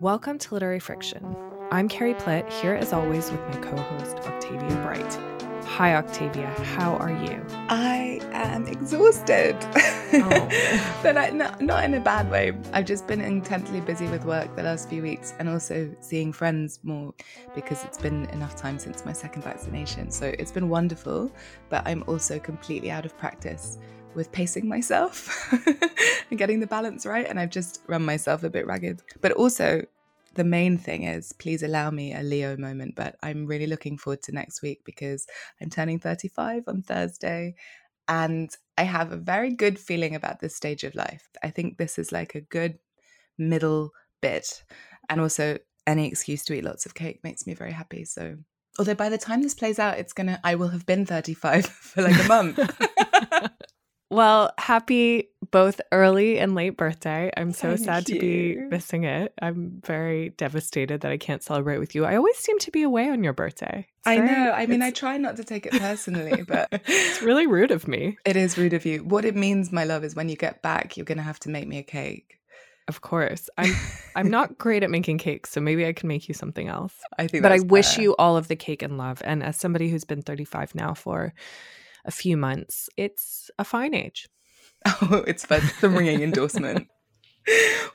[0.00, 1.34] Welcome to Literary Friction.
[1.72, 5.47] I'm Carrie Plitt, here as always with my co host, Octavia Bright.
[5.68, 6.48] Hi, Octavia.
[6.74, 7.44] How are you?
[7.68, 9.54] I am exhausted,
[10.12, 10.98] oh.
[11.02, 12.52] but I, no, not in a bad way.
[12.72, 16.80] I've just been intensely busy with work the last few weeks and also seeing friends
[16.82, 17.14] more
[17.54, 20.10] because it's been enough time since my second vaccination.
[20.10, 21.30] So it's been wonderful,
[21.68, 23.78] but I'm also completely out of practice
[24.14, 25.52] with pacing myself
[26.30, 27.26] and getting the balance right.
[27.28, 29.02] And I've just run myself a bit ragged.
[29.20, 29.84] But also,
[30.38, 34.22] the main thing is please allow me a Leo moment, but I'm really looking forward
[34.22, 35.26] to next week because
[35.60, 37.56] I'm turning 35 on Thursday
[38.06, 41.28] and I have a very good feeling about this stage of life.
[41.42, 42.78] I think this is like a good
[43.36, 43.90] middle
[44.22, 44.62] bit.
[45.10, 48.04] And also, any excuse to eat lots of cake makes me very happy.
[48.04, 48.36] So,
[48.78, 52.02] although by the time this plays out, it's gonna, I will have been 35 for
[52.02, 52.60] like a month.
[54.10, 57.30] Well, happy both early and late birthday.
[57.36, 58.14] I'm so Thank sad you.
[58.14, 59.32] to be missing it.
[59.40, 62.04] I'm very devastated that I can't celebrate with you.
[62.04, 63.86] I always seem to be away on your birthday.
[63.98, 64.52] It's I very, know.
[64.52, 68.18] I mean, I try not to take it personally, but it's really rude of me.
[68.24, 69.04] It is rude of you.
[69.04, 71.48] What it means, my love, is when you get back, you're going to have to
[71.50, 72.38] make me a cake.
[72.88, 73.50] Of course.
[73.58, 73.74] I'm
[74.16, 76.94] I'm not great at making cakes, so maybe I can make you something else.
[77.18, 77.66] I think But I fair.
[77.66, 79.20] wish you all of the cake and love.
[79.24, 81.34] And as somebody who's been 35 now for
[82.04, 84.26] a few months, it's a fine age.
[84.88, 85.62] Oh, it's fun.
[85.80, 86.88] The ringing endorsement.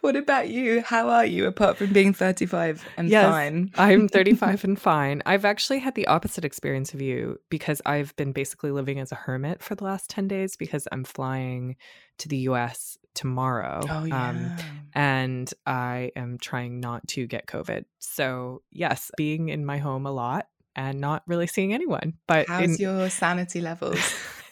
[0.02, 0.82] what about you?
[0.82, 3.72] How are you apart from being 35 and yes, fine?
[3.76, 5.22] I'm 35 and fine.
[5.26, 9.16] I've actually had the opposite experience of you because I've been basically living as a
[9.16, 11.76] hermit for the last 10 days because I'm flying
[12.20, 13.82] to the US tomorrow.
[13.88, 14.30] Oh, um, yeah.
[14.30, 14.58] Um,
[14.94, 17.86] and I am trying not to get COVID.
[18.00, 22.14] So, yes, being in my home a lot and not really seeing anyone.
[22.28, 24.00] But how's in, your sanity levels?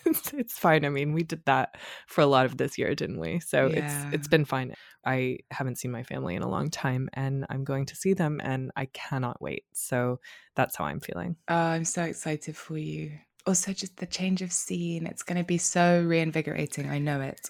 [0.06, 0.85] it's, it's, fine.
[0.85, 1.75] I mean, we did that
[2.07, 3.39] for a lot of this year, didn't we?
[3.39, 4.07] So yeah.
[4.07, 4.73] it's it's been fine.
[5.06, 8.40] I haven't seen my family in a long time, and I'm going to see them,
[8.44, 9.66] and I cannot wait.
[9.73, 10.19] So
[10.56, 11.35] that's how I'm feeling.
[11.47, 13.11] Oh, I'm so excited for you.
[13.45, 15.07] Also, just the change of scene.
[15.07, 16.90] It's going to be so reinvigorating.
[16.90, 17.50] I know it.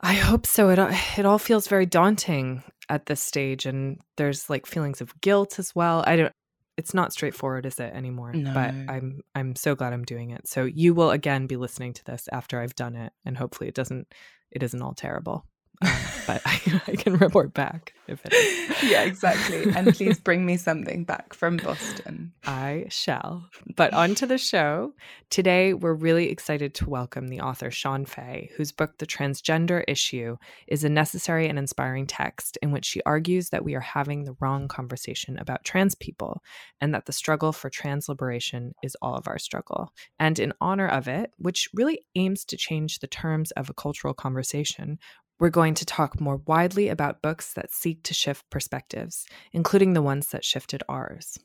[0.00, 0.68] I hope so.
[0.70, 0.78] It
[1.18, 5.74] it all feels very daunting at this stage, and there's like feelings of guilt as
[5.74, 6.04] well.
[6.06, 6.32] I don't
[6.76, 8.32] it's not straightforward, is it anymore?
[8.32, 8.52] No.
[8.52, 10.46] But I'm I'm so glad I'm doing it.
[10.46, 13.74] So you will again be listening to this after I've done it, and hopefully it
[13.74, 14.12] doesn't
[14.50, 15.46] it isn't all terrible.
[15.82, 15.92] Um,
[16.26, 18.82] but I, I, can report back if it is.
[18.82, 19.70] Yeah, exactly.
[19.74, 22.32] And please bring me something back from Boston.
[22.44, 23.48] I shall.
[23.74, 24.92] But on to the show.
[25.28, 30.36] Today, we're really excited to welcome the author Shon Faye, whose book, The Transgender Issue,
[30.68, 34.36] is a necessary and inspiring text in which she argues that we are having the
[34.40, 36.42] wrong conversation about trans people
[36.80, 39.92] and that the struggle for trans liberation is all of our struggle.
[40.18, 44.14] And in honor of it, which really aims to change the terms of a cultural
[44.14, 44.98] conversation,
[45.38, 50.02] we're going to talk more widely about books that seek to shift perspectives, including the
[50.02, 51.38] ones that shifted ours.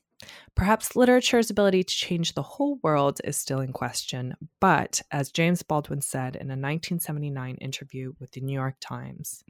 [0.55, 5.63] Perhaps literature's ability to change the whole world is still in question, but as James
[5.63, 9.43] Baldwin said in a 1979 interview with the New York Times,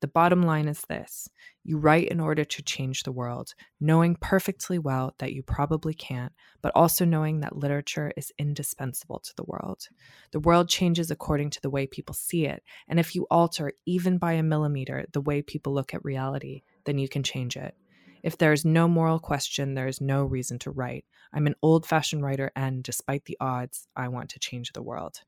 [0.00, 1.28] the bottom line is this
[1.62, 6.32] you write in order to change the world, knowing perfectly well that you probably can't,
[6.62, 9.88] but also knowing that literature is indispensable to the world.
[10.32, 14.18] The world changes according to the way people see it, and if you alter, even
[14.18, 17.74] by a millimeter, the way people look at reality, then you can change it.
[18.22, 21.04] If there is no moral question, there is no reason to write.
[21.32, 25.22] I'm an old fashioned writer, and despite the odds, I want to change the world.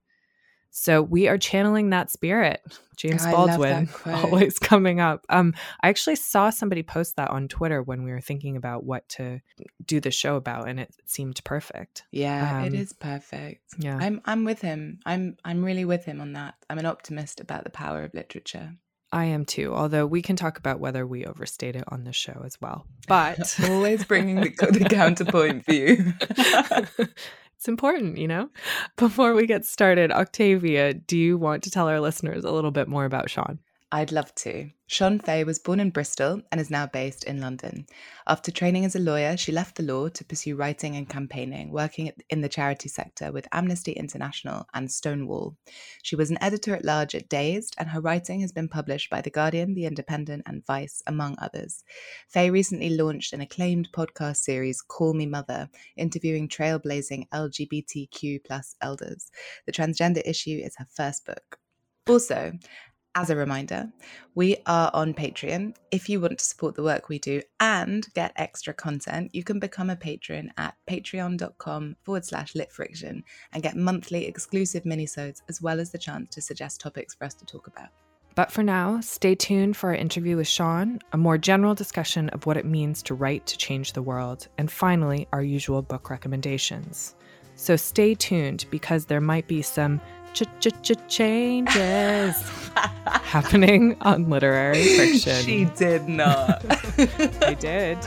[0.75, 2.63] So we are channeling that spirit.
[2.97, 5.27] James Baldwin always coming up.
[5.29, 9.07] Um, I actually saw somebody post that on Twitter when we were thinking about what
[9.11, 9.41] to
[9.85, 12.05] do the show about, and it seemed perfect.
[12.11, 13.61] Yeah, um, it is perfect.
[13.79, 15.01] Yeah, I'm I'm with him.
[15.05, 16.55] I'm I'm really with him on that.
[16.71, 18.77] I'm an optimist about the power of literature.
[19.13, 22.43] I am too, although we can talk about whether we overstate it on the show
[22.45, 22.87] as well.
[23.09, 26.15] But always bringing the, the counterpoint for you.
[27.63, 28.51] It's important, you know?
[28.97, 32.89] Before we get started, Octavia, do you want to tell our listeners a little bit
[32.89, 33.61] more about Shon?
[33.93, 34.69] I'd love to.
[34.93, 37.87] Shon Faye was born in Bristol and is now based in London.
[38.27, 42.13] After training as a lawyer, she left the law to pursue writing and campaigning, working
[42.29, 45.57] in the charity sector with Amnesty International and Stonewall.
[46.03, 49.23] She was an editor at large at Dazed, and her writing has been published by
[49.23, 51.85] The Guardian, The Independent, and Vice, among others.
[52.29, 59.31] Faye recently launched an acclaimed podcast series, Call Me Mother, interviewing trailblazing LGBTQ plus elders.
[59.65, 61.59] The transgender issue is her first book.
[62.09, 62.53] Also,
[63.15, 63.91] as a reminder,
[64.35, 65.75] we are on Patreon.
[65.91, 69.59] If you want to support the work we do and get extra content, you can
[69.59, 73.23] become a patron at patreon.com forward slash litfriction
[73.53, 77.35] and get monthly exclusive minisodes as well as the chance to suggest topics for us
[77.35, 77.89] to talk about.
[78.35, 82.47] But for now, stay tuned for our interview with Shon, a more general discussion of
[82.47, 87.15] what it means to write to change the world, and finally, our usual book recommendations.
[87.57, 90.01] So stay tuned because there might be some
[91.09, 92.37] changes
[93.07, 95.45] happening on literary fiction.
[95.45, 96.65] She did not.
[97.43, 97.99] I did.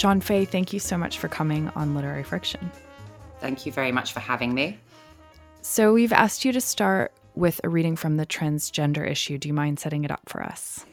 [0.00, 2.70] Shon Faye, thank you so much for coming on Literary Friction.
[3.40, 4.78] Thank you very much for having me.
[5.60, 9.38] So, we've asked you to start with a reading from the transgender issue.
[9.38, 10.84] Do you mind setting it up for us?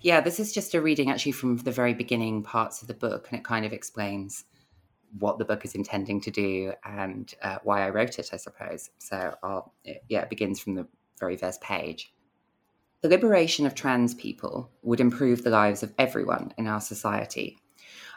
[0.00, 3.28] Yeah, this is just a reading actually from the very beginning parts of the book,
[3.30, 4.44] and it kind of explains
[5.18, 8.90] what the book is intending to do and uh, why I wrote it, I suppose.
[8.98, 9.72] So, I'll,
[10.08, 10.86] yeah, it begins from the
[11.18, 12.12] very first page.
[13.00, 17.58] The liberation of trans people would improve the lives of everyone in our society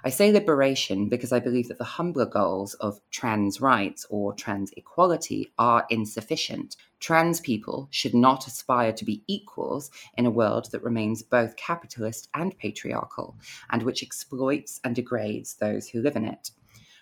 [0.04, 4.72] I say liberation because I believe that the humbler goals of trans rights or trans
[4.76, 6.76] equality are insufficient.
[7.00, 12.30] Trans people should not aspire to be equals in a world that remains both capitalist
[12.34, 13.38] and patriarchal,
[13.70, 16.50] and which exploits and degrades those who live in it.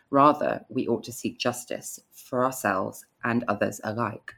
[0.10, 4.34] Rather, we ought to seek justice for ourselves and others alike.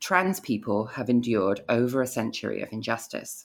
[0.00, 3.44] Trans people have endured over a century of injustice.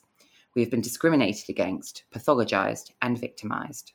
[0.54, 3.92] We have been discriminated against, pathologized, and victimized.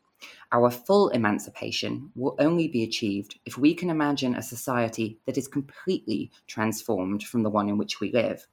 [0.53, 5.45] Our full emancipation will only be achieved if we can imagine a society that is
[5.45, 8.47] completely transformed from the one in which we live.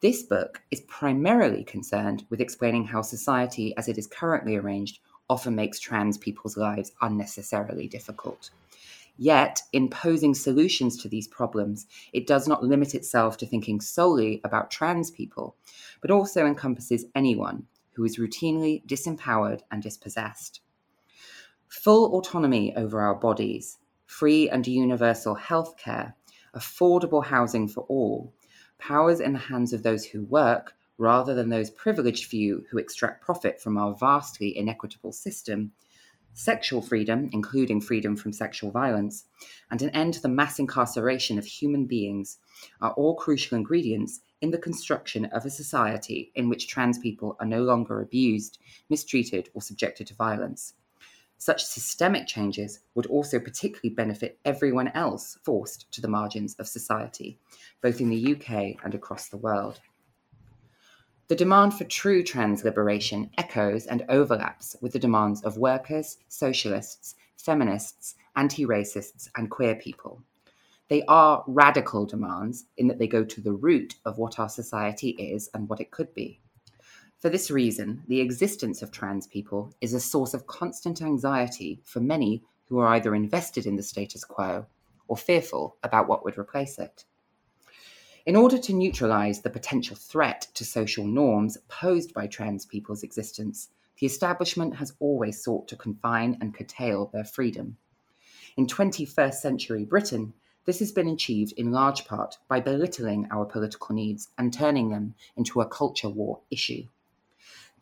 [0.00, 5.54] This book is primarily concerned with explaining how society, as it is currently arranged, often
[5.54, 8.50] makes trans people's lives unnecessarily difficult.
[9.18, 14.40] Yet, in posing solutions to these problems, it does not limit itself to thinking solely
[14.42, 15.54] about trans people,
[16.00, 20.60] but also encompasses anyone who is routinely disempowered and dispossessed
[21.74, 26.14] full autonomy over our bodies, free and universal health care,
[26.54, 28.32] affordable housing for all,
[28.78, 33.24] powers in the hands of those who work rather than those privileged few who extract
[33.24, 35.72] profit from our vastly inequitable system,
[36.32, 39.24] sexual freedom, including freedom from sexual violence,
[39.70, 42.38] and an end to the mass incarceration of human beings
[42.80, 47.46] are all crucial ingredients in the construction of a society in which trans people are
[47.46, 50.74] no longer abused, mistreated, or subjected to violence.
[51.38, 57.38] Such systemic changes would also particularly benefit everyone else forced to the margins of society,
[57.82, 59.80] both in the UK and across the world.
[61.28, 67.14] The demand for true trans liberation echoes and overlaps with the demands of workers, socialists,
[67.36, 70.22] feminists, anti racists, and queer people.
[70.88, 75.10] They are radical demands in that they go to the root of what our society
[75.10, 76.40] is and what it could be.
[77.24, 82.00] For this reason, the existence of trans people is a source of constant anxiety for
[82.00, 84.66] many who are either invested in the status quo
[85.08, 87.06] or fearful about what would replace it.
[88.26, 93.70] In order to neutralize the potential threat to social norms posed by trans people's existence,
[93.98, 97.78] the establishment has always sought to confine and curtail their freedom.
[98.58, 100.34] In 21st century Britain,
[100.66, 105.14] this has been achieved in large part by belittling our political needs and turning them
[105.38, 106.84] into a culture war issue.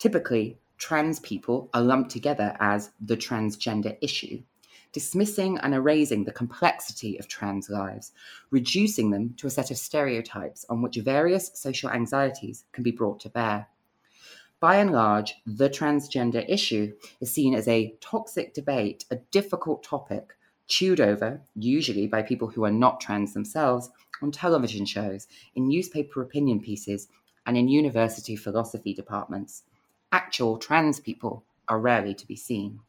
[0.03, 4.43] Typically, trans people are lumped together as the transgender issue,
[4.91, 8.11] dismissing and erasing the complexity of trans lives,
[8.51, 13.21] reducing them to a set of stereotypes on which various social anxieties can be brought
[13.21, 13.69] to bear.
[14.59, 20.31] By and large, the transgender issue is seen as a toxic debate, a difficult topic,
[20.67, 23.89] chewed over, usually by people who are not trans themselves,
[24.21, 27.07] on television shows, in newspaper opinion pieces,
[27.47, 29.63] and in university philosophy departments
[30.12, 32.81] actual trans people are rarely to be seen.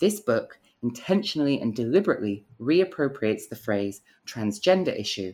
[0.00, 5.32] This book intentionally and deliberately reappropriates the phrase transgender issue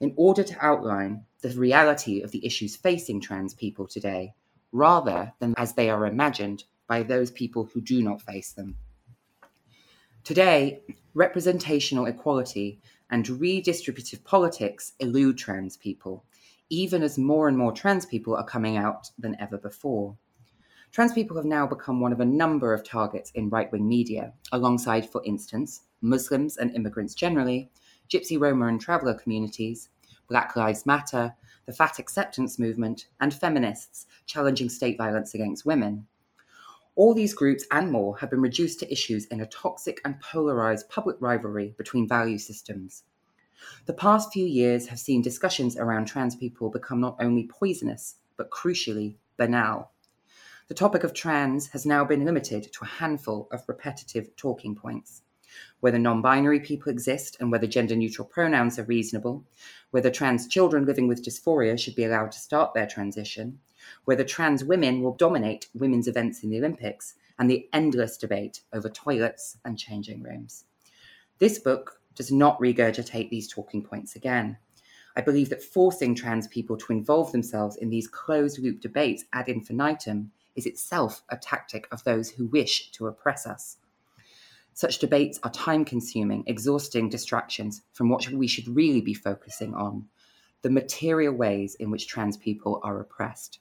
[0.00, 4.34] in order to outline the reality of the issues facing trans people today,
[4.70, 8.76] rather than as they are imagined by those people who do not face them.
[10.22, 10.82] Today,
[11.14, 12.80] representational equality
[13.10, 16.24] and redistributive politics elude trans people,
[16.70, 20.16] even as more and more trans people are coming out than ever before.
[20.92, 24.34] Trans people have now become one of a number of targets in right wing media,
[24.52, 27.70] alongside, for instance, Muslims and immigrants generally,
[28.10, 29.88] Gypsy, Roma, and traveller communities,
[30.28, 31.34] Black Lives Matter,
[31.64, 36.06] the fat acceptance movement, and feminists challenging state violence against women.
[36.94, 40.90] All these groups and more have been reduced to issues in a toxic and polarized
[40.90, 43.04] public rivalry between value systems.
[43.86, 48.50] The past few years have seen discussions around trans people become not only poisonous, but
[48.50, 49.90] crucially banal.
[50.72, 55.20] The topic of trans has now been limited to a handful of repetitive talking points.
[55.80, 59.44] Whether non binary people exist and whether gender neutral pronouns are reasonable,
[59.90, 63.58] whether trans children living with dysphoria should be allowed to start their transition,
[64.06, 68.88] whether trans women will dominate women's events in the Olympics, and the endless debate over
[68.88, 70.64] toilets and changing rooms.
[71.38, 74.56] This book does not regurgitate these talking points again.
[75.16, 79.50] I believe that forcing trans people to involve themselves in these closed loop debates ad
[79.50, 83.76] infinitum is itself a tactic of those who wish to oppress us.
[84.74, 90.08] Such debates are time consuming, exhausting distractions from what we should really be focusing on
[90.62, 93.58] the material ways in which trans people are oppressed.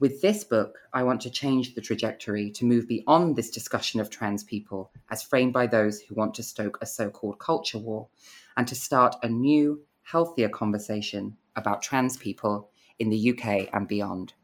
[0.00, 4.10] With this book, I want to change the trajectory to move beyond this discussion of
[4.10, 8.08] trans people as framed by those who want to stoke a so called culture war
[8.56, 12.70] and to start a new, healthier conversation about trans people
[13.00, 14.34] in the UK and beyond.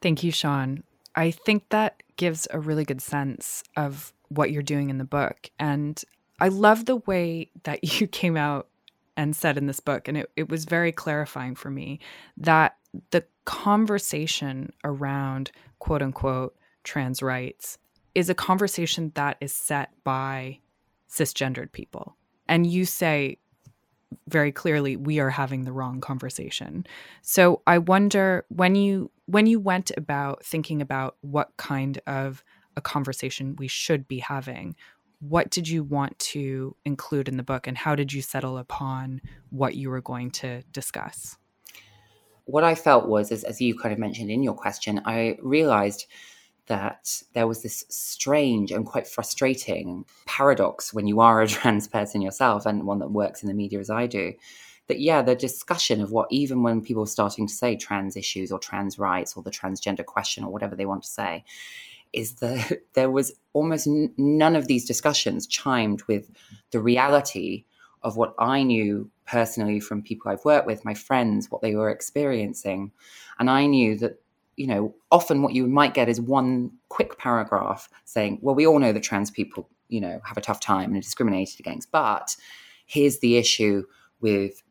[0.00, 0.82] Thank you, Shon.
[1.14, 5.50] I think that gives a really good sense of what you're doing in the book.
[5.58, 6.02] And
[6.40, 8.68] I love the way that you came out
[9.16, 12.00] and said in this book, and it, it was very clarifying for me
[12.38, 12.76] that
[13.10, 17.76] the conversation around quote unquote trans rights
[18.14, 20.58] is a conversation that is set by
[21.10, 22.16] cisgendered people.
[22.48, 23.38] And you say
[24.28, 26.86] very clearly we are having the wrong conversation.
[27.22, 32.42] So I wonder when you when you went about thinking about what kind of
[32.76, 34.74] a conversation we should be having,
[35.20, 39.20] what did you want to include in the book and how did you settle upon
[39.50, 41.36] what you were going to discuss?
[42.46, 46.06] What I felt was, as, as you kind of mentioned in your question, I realized
[46.66, 52.20] that there was this strange and quite frustrating paradox when you are a trans person
[52.20, 54.32] yourself and one that works in the media as I do.
[54.90, 58.50] That, yeah, the discussion of what, even when people are starting to say trans issues
[58.50, 61.44] or trans rights or the transgender question or whatever they want to say,
[62.12, 66.28] is that there was almost n- none of these discussions chimed with
[66.72, 67.64] the reality
[68.02, 71.88] of what I knew personally from people I've worked with, my friends, what they were
[71.88, 72.90] experiencing.
[73.38, 74.20] And I knew that,
[74.56, 78.80] you know, often what you might get is one quick paragraph saying, well, we all
[78.80, 82.34] know that trans people, you know, have a tough time and are discriminated against, but
[82.86, 83.84] here's the issue
[84.20, 84.64] with,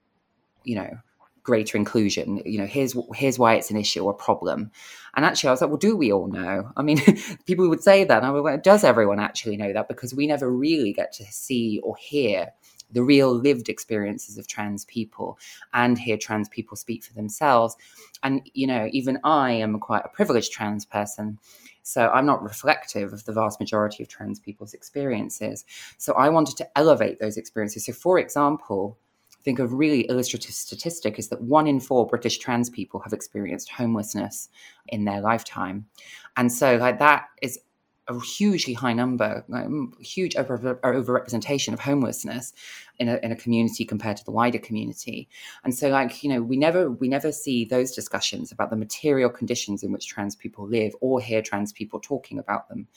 [0.64, 0.98] you know,
[1.44, 4.70] greater inclusion you know here's here's why it's an issue or a problem
[5.16, 7.00] and actually i was like well do we all know i mean
[7.48, 10.28] people would say that and i was like does everyone actually know that because we
[10.28, 12.50] never really get to see or hear
[12.92, 15.40] the real lived experiences of trans people
[15.74, 17.76] and hear trans people speak for themselves
[18.22, 21.40] and you know even i am quite a privileged trans person
[21.82, 25.66] so I'm not reflective of the vast majority of trans people's experiences.
[25.98, 27.86] So I wanted to elevate those experiences.
[27.86, 28.96] So, for example,
[29.44, 33.70] think a really illustrative statistic is that one in four British trans people have experienced
[33.70, 34.50] homelessness
[34.88, 35.86] in their lifetime.
[36.36, 37.60] And so, like, that is
[38.10, 42.54] a hugely high number, um, huge over, overrepresentation of homelessness
[42.98, 45.30] in a, in a community compared to the wider community.
[45.64, 49.30] And so, like you know, we never we never see those discussions about the material
[49.30, 52.88] conditions in which trans people live, or hear trans people talking about them.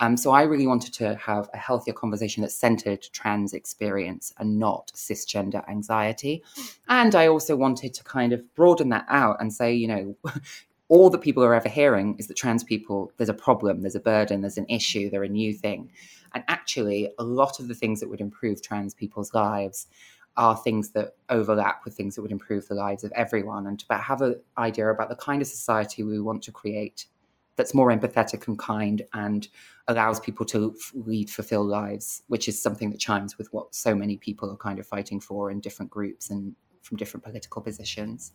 [0.00, 4.58] Um, so I really wanted to have a healthier conversation that centered trans experience and
[4.58, 6.42] not cisgender anxiety.
[6.88, 10.16] And I also wanted to kind of broaden that out and say, you know,
[10.88, 14.00] all that people are ever hearing is that trans people, there's a problem, there's a
[14.00, 15.90] burden, there's an issue, they're a new thing.
[16.34, 19.86] And actually, a lot of the things that would improve trans people's lives
[20.36, 23.94] are things that overlap with things that would improve the lives of everyone and to
[23.94, 27.06] have an idea about the kind of society we want to create
[27.56, 29.48] that's more empathetic and kind and
[29.88, 34.16] allows people to lead fulfilled lives, which is something that chimes with what so many
[34.16, 38.32] people are kind of fighting for in different groups and from different political positions.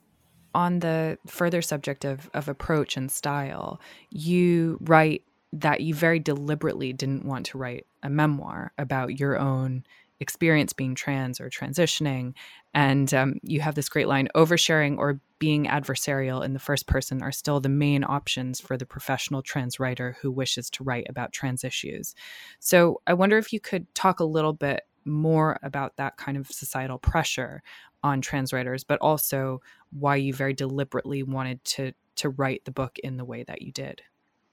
[0.53, 6.93] On the further subject of, of approach and style, you write that you very deliberately
[6.93, 9.83] didn't want to write a memoir about your own
[10.19, 12.33] experience being trans or transitioning.
[12.73, 17.21] And um, you have this great line oversharing or being adversarial in the first person
[17.21, 21.31] are still the main options for the professional trans writer who wishes to write about
[21.31, 22.15] trans issues.
[22.59, 26.47] So I wonder if you could talk a little bit more about that kind of
[26.47, 27.63] societal pressure
[28.03, 32.97] on trans writers, but also why you very deliberately wanted to to write the book
[32.99, 34.01] in the way that you did.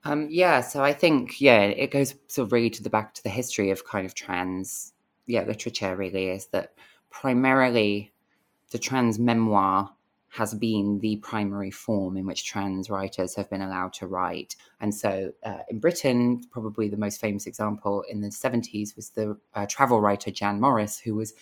[0.04, 3.22] Um, yeah, so I think yeah, it goes sort of really to the back to
[3.22, 4.92] the history of kind of trans
[5.26, 5.96] yeah literature.
[5.96, 6.74] Really, is that
[7.10, 8.12] primarily
[8.70, 9.93] the trans memoir
[10.34, 14.56] has been the primary form in which trans writers have been allowed to write.
[14.80, 19.38] And so uh, in Britain, probably the most famous example in the 70s was the
[19.54, 21.34] uh, travel writer Jan Morris, who was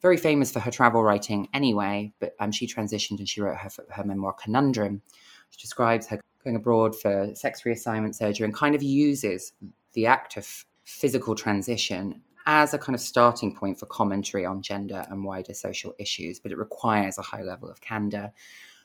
[0.00, 3.68] very famous for her travel writing anyway, but um, she transitioned and she wrote her,
[3.90, 5.02] her memoir Conundrum,
[5.50, 9.52] which describes her going abroad for sex reassignment surgery and kind of uses
[9.92, 15.04] the act of physical transition as a kind of starting point for commentary on gender
[15.10, 18.32] and wider social issues, but it requires a high level of candor.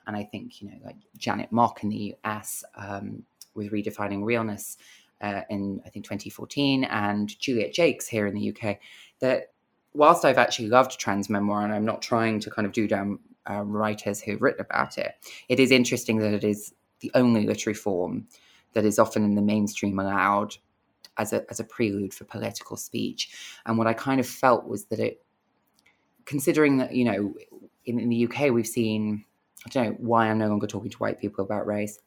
[0.06, 3.24] And I think, you know, like Janet Mock in the US um,
[3.56, 4.76] with Redefining Realness
[5.22, 8.80] uh, in, I think, 2014, and Juliet Jacques here in the UK,
[9.22, 9.54] that
[9.94, 13.18] whilst I've actually loved trans memoir and I'm not trying to kind of do down
[13.50, 15.16] uh, writers who've written about it,
[15.48, 18.28] it is interesting that it is the only literary form
[18.74, 20.58] that is often in the mainstream allowed
[21.18, 23.32] as a as a prelude for political speech.
[23.66, 25.24] And what I kind of felt was that it,
[26.26, 27.34] considering that you know,
[27.86, 29.26] in, in the UK we've seen,
[29.66, 32.00] I don't know why I'm no longer talking to white people about race.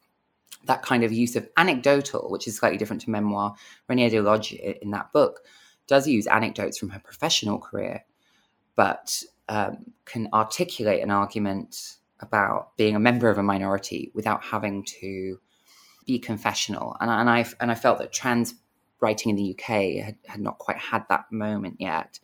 [0.64, 3.54] That kind of use of anecdotal, which is slightly different to memoir.
[3.88, 5.40] Reni Eddo-Lodge in that book
[5.86, 8.04] does use anecdotes from her professional career,
[8.74, 14.82] but um, can articulate an argument about being a member of a minority without having
[14.84, 15.38] to
[16.06, 16.96] be confessional.
[17.00, 18.54] And, and I and I felt that trans
[19.00, 22.18] writing in the UK had, had not quite had that moment yet,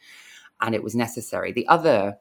[0.61, 1.52] and it was necessary.
[1.52, 2.17] The other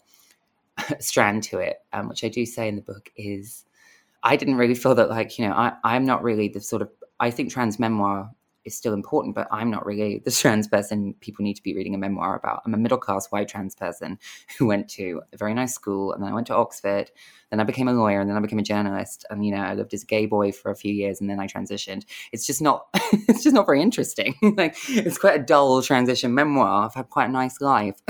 [0.99, 3.65] strand to it, um, which I do say in the book, is
[4.23, 6.89] I didn't really feel that like you know I I'm not really the sort of
[7.19, 8.31] I think trans memoir
[8.65, 11.95] is still important, but I'm not really the trans person people need to be reading
[11.95, 12.61] a memoir about.
[12.65, 14.19] I'm a middle class white trans person
[14.57, 17.11] who went to a very nice school and then I went to Oxford,
[17.49, 19.25] then I became a lawyer and then I became a journalist.
[19.29, 21.39] And you know, I lived as a gay boy for a few years and then
[21.39, 22.05] I transitioned.
[22.31, 24.35] It's just not it's just not very interesting.
[24.57, 26.85] like it's quite a dull transition memoir.
[26.85, 28.01] I've had quite a nice life.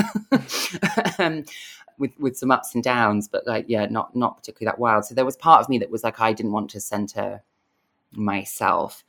[1.19, 1.43] um,
[1.97, 5.05] with with some ups and downs, but like yeah, not not particularly that wild.
[5.05, 7.43] So there was part of me that was like I didn't want to center
[8.13, 9.03] myself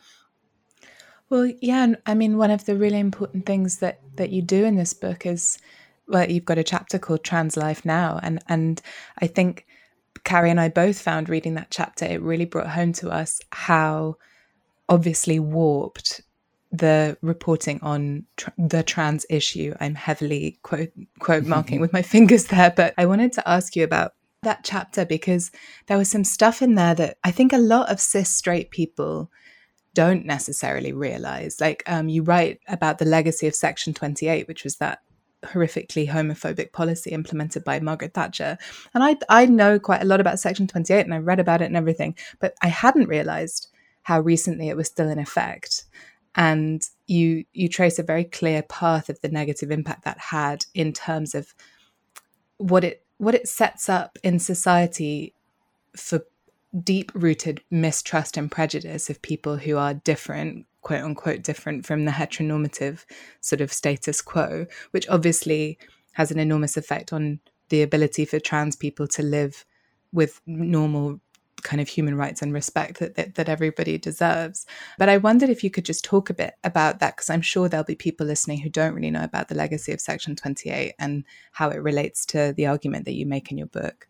[1.33, 4.77] well, yeah, I mean, one of the really important things that that you do in
[4.77, 5.57] this book is,
[6.07, 8.83] well, you've got a chapter called Trans Life Now, and and
[9.17, 9.67] I think
[10.25, 14.17] Carrie and I both found reading that chapter it really brought home to us how
[14.91, 16.21] obviously warped
[16.71, 19.73] the reporting on tr- the trans issue.
[19.81, 23.85] I'm heavily quote quote marking with my fingers there, but I wanted to ask you
[23.85, 25.51] about that chapter because
[25.87, 29.31] there was some stuff in there that I think a lot of cis straight people
[29.95, 31.61] don't necessarily realize.
[31.61, 35.01] Like um, you write about the legacy of Section 28, which was that
[35.45, 38.57] horrifically homophobic policy implemented by Margaret Thatcher.
[38.95, 41.67] And I I know quite a lot about Section 28 and I read about it
[41.67, 43.69] and everything, but I hadn't realized
[44.03, 45.85] how recently it was still in effect.
[46.35, 50.93] And you you trace a very clear path of the negative impact that had in
[50.93, 51.55] terms of
[52.57, 55.35] what it what it sets up in society
[55.97, 56.25] for
[56.83, 62.13] deep rooted mistrust and prejudice of people who are different, quote unquote, different from the
[62.13, 63.05] heteronormative
[63.41, 65.79] sort of status quo, which obviously
[66.13, 69.65] has an enormous effect on the ability for trans people to live
[70.13, 71.21] with normal
[71.63, 74.67] kind of human rights and respect that, that, that everybody deserves.
[74.99, 77.69] But I wondered if you could just talk a bit about that because I'm sure
[77.69, 81.25] there'll be people listening who don't really know about the legacy of Section 28 and
[81.53, 84.09] how it relates to the argument that you make in your book.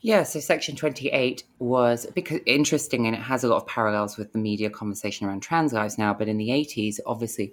[0.00, 4.32] Yeah, so Section 28 was because interesting and it has a lot of parallels with
[4.32, 6.12] the media conversation around trans lives now.
[6.12, 7.52] But in the 80s, obviously,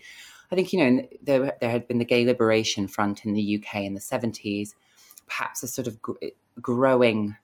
[0.52, 3.78] I think, you know, there, there had been the Gay Liberation Front in the UK
[3.84, 4.76] in the 70s,
[5.26, 6.18] perhaps a sort of gr-
[6.62, 7.36] growing,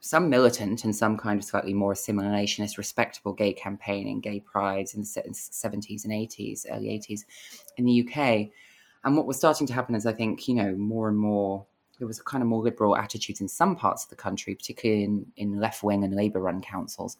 [0.00, 5.00] some militant and some kind of slightly more assimilationist, respectable gay campaign gay prides in
[5.00, 7.24] the 70s and 80s, early 80s
[7.76, 8.50] in the UK.
[9.04, 11.64] And what was starting to happen is, I think, you know, more and more
[11.98, 15.04] there was a kind of more liberal attitudes in some parts of the country, particularly
[15.04, 17.16] in, in left wing and Labour run councils,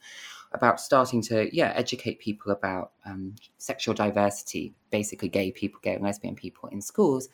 [0.52, 6.04] about starting to yeah educate people about um, sexual diversity, basically gay people, gay and
[6.04, 7.28] lesbian people in schools.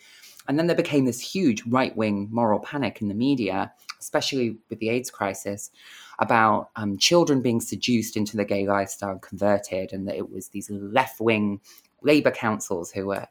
[0.47, 4.79] And then there became this huge right wing moral panic in the media, especially with
[4.79, 5.71] the AIDS crisis,
[6.19, 10.49] about um, children being seduced into the gay lifestyle and converted, and that it was
[10.49, 11.61] these left wing
[12.03, 13.27] Labour councils who were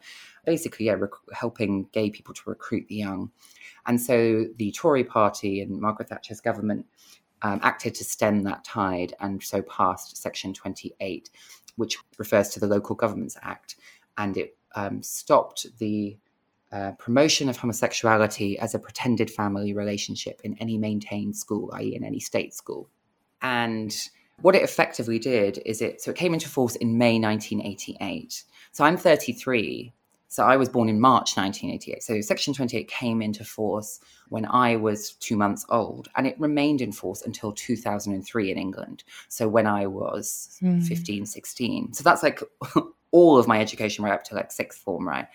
[0.46, 3.32] basically yeah, rec- helping gay people to recruit the young.
[3.86, 6.86] And so the Tory party and Margaret Thatcher's government
[7.42, 11.30] um, acted to stem that tide and so passed Section 28,
[11.76, 13.76] which refers to the Local Governments Act.
[14.18, 16.18] And it um, stopped the
[16.72, 22.04] uh, promotion of homosexuality as a pretended family relationship in any maintained school, i.e., in
[22.04, 22.90] any state school.
[23.42, 23.96] And
[24.42, 28.44] what it effectively did is it so it came into force in May 1988.
[28.72, 29.94] So I'm 33
[30.34, 32.02] so I was born in March 1988.
[32.02, 36.82] So Section 28 came into force when I was two months old, and it remained
[36.82, 39.04] in force until 2003 in England.
[39.28, 40.82] So when I was mm.
[40.82, 41.94] 15, 16.
[41.94, 42.42] So that's like
[43.12, 45.28] all of my education right up to like sixth form, right?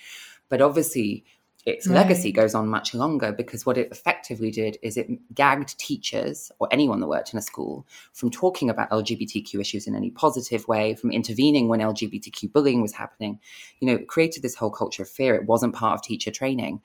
[0.48, 1.24] But obviously,
[1.68, 1.96] its right.
[1.96, 6.68] legacy goes on much longer because what it effectively did is it gagged teachers or
[6.70, 10.94] anyone that worked in a school from talking about LGBTQ issues in any positive way,
[10.94, 13.38] from intervening when LGBTQ bullying was happening.
[13.80, 15.34] You know, it created this whole culture of fear.
[15.34, 16.80] It wasn't part of teacher training.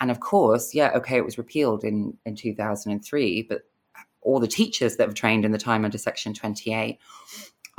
[0.00, 3.62] And of course, yeah, okay, it was repealed in, in 2003, but
[4.22, 6.98] all the teachers that were trained in the time under Section 28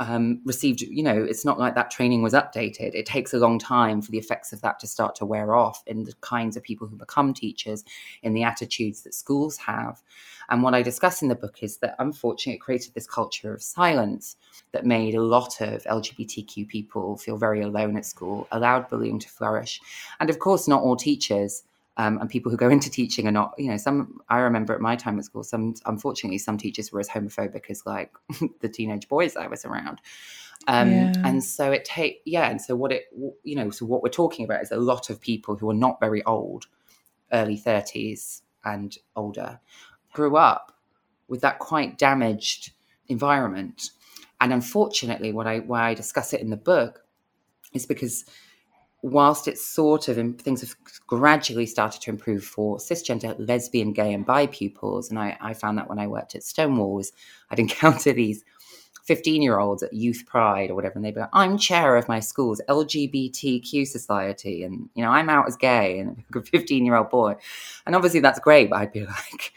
[0.00, 2.94] um, received, you know, it's not like that training was updated.
[2.94, 5.82] It takes a long time for the effects of that to start to wear off
[5.86, 7.84] in the kinds of people who become teachers,
[8.22, 10.02] in the attitudes that schools have.
[10.48, 13.62] And what I discuss in the book is that unfortunately it created this culture of
[13.62, 14.36] silence
[14.72, 19.28] that made a lot of LGBTQ people feel very alone at school, allowed bullying to
[19.28, 19.80] flourish.
[20.18, 21.62] And of course, not all teachers
[21.96, 24.80] um, and people who go into teaching are not, you know, some, I remember at
[24.80, 28.12] my time at school, some, unfortunately, some teachers were as homophobic as like
[28.60, 30.00] the teenage boys I was around.
[30.66, 31.12] Um, yeah.
[31.24, 32.50] And so it take, yeah.
[32.50, 33.04] And so what it,
[33.44, 36.00] you know, so what we're talking about is a lot of people who are not
[36.00, 36.66] very old,
[37.32, 39.60] early 30s and older,
[40.12, 40.76] grew up
[41.28, 42.72] with that quite damaged
[43.06, 43.90] environment.
[44.40, 47.04] And unfortunately, what I, why I discuss it in the book
[47.72, 48.24] is because
[49.04, 50.74] whilst it's sort of things have
[51.06, 55.76] gradually started to improve for cisgender lesbian gay and bi pupils and I, I found
[55.76, 57.12] that when i worked at stonewalls
[57.50, 58.44] i'd encounter these
[59.04, 62.08] 15 year olds at youth pride or whatever and they'd be like i'm chair of
[62.08, 66.96] my school's lgbtq society and you know i'm out as gay and a 15 year
[66.96, 67.36] old boy.
[67.84, 69.52] And obviously that's great but i'd be like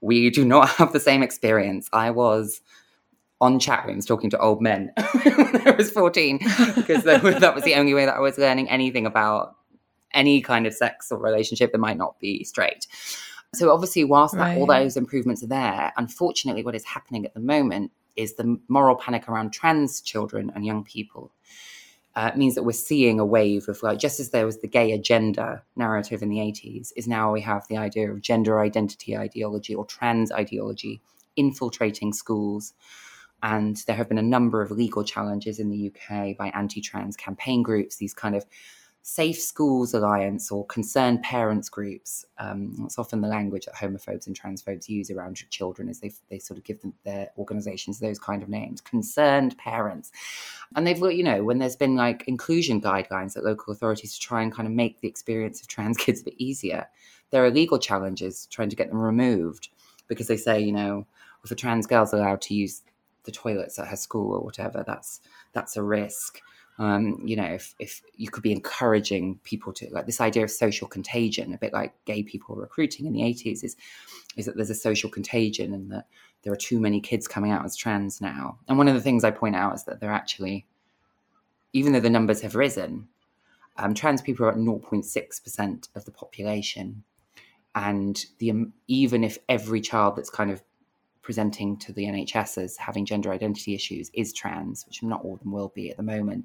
[0.00, 1.88] we do not have the same experience.
[1.92, 2.60] I was
[3.40, 6.38] on chat rooms talking to old men when I was 14
[6.74, 9.56] because that was the only way that I was learning anything about
[10.14, 12.86] any kind of sex or relationship that might not be straight.
[13.54, 14.58] So obviously, whilst right.
[14.58, 18.96] all those improvements are there, unfortunately, what is happening at the moment is the moral
[18.96, 21.30] panic around trans children and young people.
[22.14, 24.92] Uh, means that we're seeing a wave of like just as there was the gay
[24.92, 29.74] agenda narrative in the 80s is now we have the idea of gender identity ideology
[29.74, 31.02] or trans ideology
[31.36, 32.72] infiltrating schools
[33.42, 37.16] and there have been a number of legal challenges in the UK by anti trans
[37.16, 38.46] campaign groups, these kind of
[39.08, 42.24] Safe Schools Alliance or concerned parents groups.
[42.38, 46.58] Um, often the language that homophobes and transphobes use around children, is they, they sort
[46.58, 50.10] of give them their organizations those kind of names, concerned parents.
[50.74, 54.20] And they've, got you know, when there's been like inclusion guidelines at local authorities to
[54.20, 56.88] try and kind of make the experience of trans kids a bit easier,
[57.30, 59.68] there are legal challenges trying to get them removed
[60.08, 61.06] because they say, you know,
[61.44, 62.82] if a trans girl's allowed to use
[63.26, 65.20] the toilets at her school or whatever, that's
[65.52, 66.40] that's a risk.
[66.78, 70.50] Um, you know, if, if you could be encouraging people to like this idea of
[70.50, 73.76] social contagion, a bit like gay people recruiting in the 80s, is
[74.36, 76.06] is that there's a social contagion and that
[76.42, 78.58] there are too many kids coming out as trans now.
[78.68, 80.66] And one of the things I point out is that they're actually,
[81.72, 83.08] even though the numbers have risen,
[83.78, 87.02] um, trans people are at 0.6% of the population.
[87.74, 90.62] And the um, even if every child that's kind of
[91.26, 95.40] presenting to the NHS as having gender identity issues is trans, which not all of
[95.40, 96.44] them will be at the moment,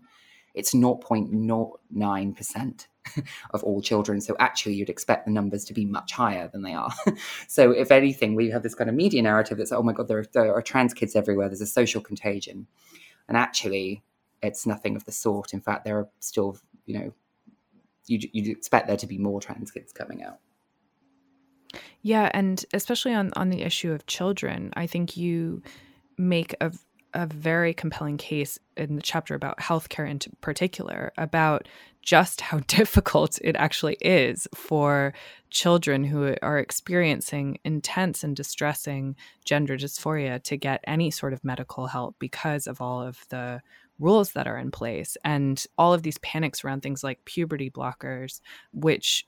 [0.55, 2.87] it's 0.09%
[3.53, 4.19] of all children.
[4.19, 6.89] So actually, you'd expect the numbers to be much higher than they are.
[7.47, 10.17] so if anything, we have this kind of media narrative that's, oh my God, there
[10.17, 11.47] are, there are trans kids everywhere.
[11.47, 12.65] There's a social contagion.
[13.27, 14.01] And actually,
[14.41, 15.53] it's nothing of the sort.
[15.53, 17.13] In fact, there are still, you know,
[18.07, 20.39] you'd, you'd expect there to be more trans kids coming out.
[22.01, 25.61] Yeah, and especially on on the issue of children, I think you
[26.17, 26.71] make a
[27.13, 31.67] a very compelling case in the chapter about healthcare in particular about
[32.01, 35.13] just how difficult it actually is for
[35.49, 41.87] children who are experiencing intense and distressing gender dysphoria to get any sort of medical
[41.87, 43.61] help because of all of the
[43.99, 45.15] rules that are in place.
[45.23, 48.41] And all of these panics around things like puberty blockers
[48.73, 49.27] which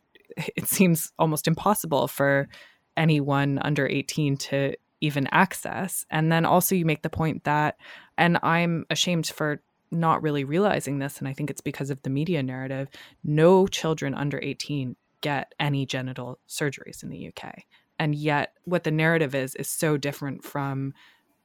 [0.55, 2.47] it seems almost impossible for
[2.95, 6.05] anyone under 18 to even access.
[6.09, 7.77] And then also, you make the point that,
[8.17, 12.09] and I'm ashamed for not really realizing this, and I think it's because of the
[12.09, 12.87] media narrative
[13.23, 17.63] no children under 18 get any genital surgeries in the UK.
[17.99, 20.93] And yet, what the narrative is, is so different from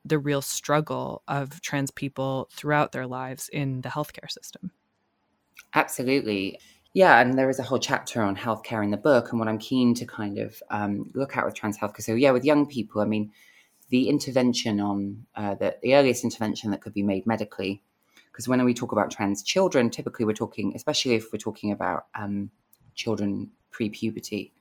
[0.05, 4.73] the real struggle of trans people throughout their lives in the healthcare system.
[5.75, 6.59] Absolutely.
[6.95, 9.59] Yeah, and there is a whole chapter on healthcare in the book, and what I'm
[9.59, 12.03] keen to kind of um, look at with trans healthcare.
[12.03, 13.31] So, yeah, with young people, I mean,
[13.91, 17.83] the intervention on uh, the, the earliest intervention that could be made medically,
[18.33, 22.07] because when we talk about trans children, typically we're talking, especially if we're talking about
[22.15, 22.51] um,
[22.95, 24.53] children pre-puberty,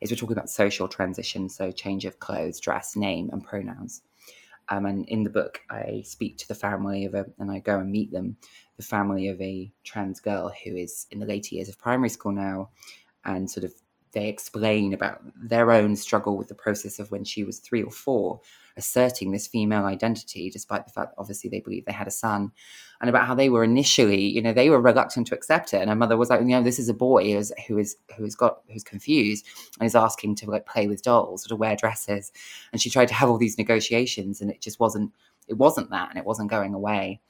[0.00, 4.02] is we're talking about social transition, so change of clothes, dress, name, and pronouns.
[4.68, 7.78] Um, and in the book, I speak to the family of a, and I go
[7.78, 8.36] and meet them,
[8.76, 12.32] the family of a trans girl who is in the later years of primary school
[12.32, 12.70] now.
[13.24, 13.72] and sort of
[14.12, 17.90] they explain about their own struggle with the process of when she was three or
[17.90, 18.40] four,
[18.76, 22.52] asserting this female identity, despite the fact that obviously they believe they had a son,
[23.00, 25.80] and about how they were initially, you know, they were reluctant to accept it.
[25.80, 27.96] And her mother was like, you know, this is a boy who is who is
[28.16, 29.44] who has got who's confused
[29.78, 32.32] and is asking to like play with dolls or to wear dresses.
[32.72, 35.12] And she tried to have all these negotiations, and it just wasn't
[35.48, 37.20] it wasn't that, and it wasn't going away.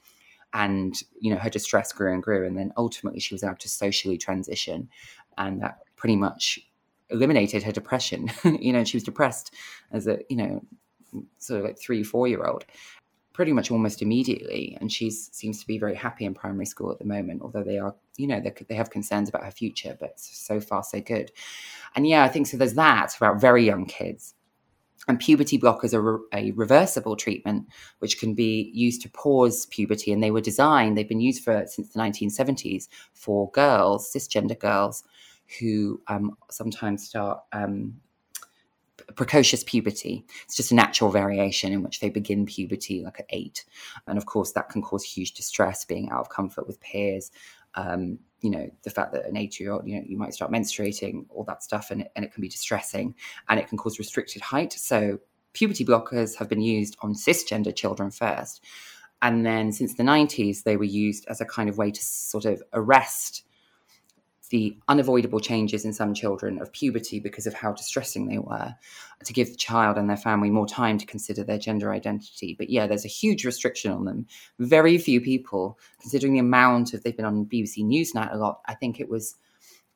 [0.53, 3.69] And you know, her distress grew and grew, and then ultimately she was able to
[3.69, 4.89] socially transition,
[5.37, 6.59] and that pretty much
[7.09, 8.29] eliminated her depression.
[8.43, 9.53] you know, she was depressed
[9.91, 10.63] as a, you know,
[11.37, 12.65] sort of like three, four year old
[13.33, 14.77] pretty much almost immediately.
[14.79, 17.79] And she seems to be very happy in primary school at the moment, although they
[17.79, 21.31] are, you know, they have concerns about her future, but so far so good.
[21.95, 22.57] And yeah, I think so.
[22.57, 24.35] There's that about very young kids.
[25.07, 27.67] And puberty blockers are a reversible treatment,
[27.99, 30.13] which can be used to pause puberty.
[30.13, 35.03] And they were designed, they've been used for since the 1970s for girls, cisgender girls,
[35.59, 37.99] who um, sometimes start um,
[39.15, 40.25] precocious puberty.
[40.45, 43.65] It's just a natural variation in which they begin puberty like at eight.
[44.07, 47.31] And of course, that can cause huge distress being out of comfort with peers.
[47.75, 50.51] Um, you know, the fact that an eight year old, you know, you might start
[50.51, 53.15] menstruating, all that stuff, and and it can be distressing
[53.49, 54.73] and it can cause restricted height.
[54.73, 55.19] So,
[55.53, 58.63] puberty blockers have been used on cisgender children first.
[59.21, 62.43] And then since the 90s, they were used as a kind of way to sort
[62.43, 63.45] of arrest
[64.53, 68.75] the unavoidable changes in some children of puberty because of how distressing they were,
[69.25, 72.53] to give the child and their family more time to consider their gender identity.
[72.55, 74.27] But yeah, there's a huge restriction on them.
[74.59, 78.61] Very few people, considering the amount of they've been on BBC Newsnight a lot.
[78.67, 79.35] I think it was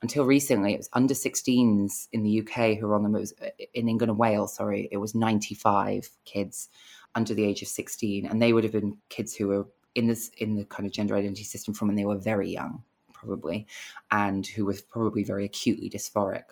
[0.02, 3.16] until recently it was under 16s in the UK who were on them.
[3.16, 4.56] It was uh, in England and Wales.
[4.56, 6.70] Sorry, it was 95 kids
[7.14, 10.32] under the age of 16, and they would have been kids who were in this
[10.40, 12.82] in the kind of gender identity system from when they were very young
[13.18, 13.68] probably,
[14.12, 16.44] and who was probably very acutely dysphoric.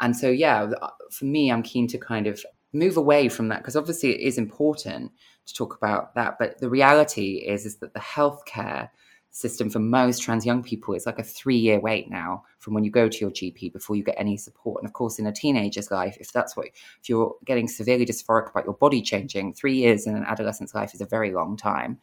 [0.00, 3.58] And so, yeah, uh, for me, I'm keen to kind of move away from that
[3.58, 5.12] because obviously it is important
[5.46, 6.38] to talk about that.
[6.38, 8.88] But the reality is, is that the healthcare
[9.30, 12.84] system for most trans young people is like a three year wait now from when
[12.84, 14.82] you go to your GP before you get any support.
[14.82, 18.50] And of course, in a teenager's life, if that's what, if you're getting severely dysphoric
[18.50, 21.98] about your body changing, three years in an adolescent's life is a very long time,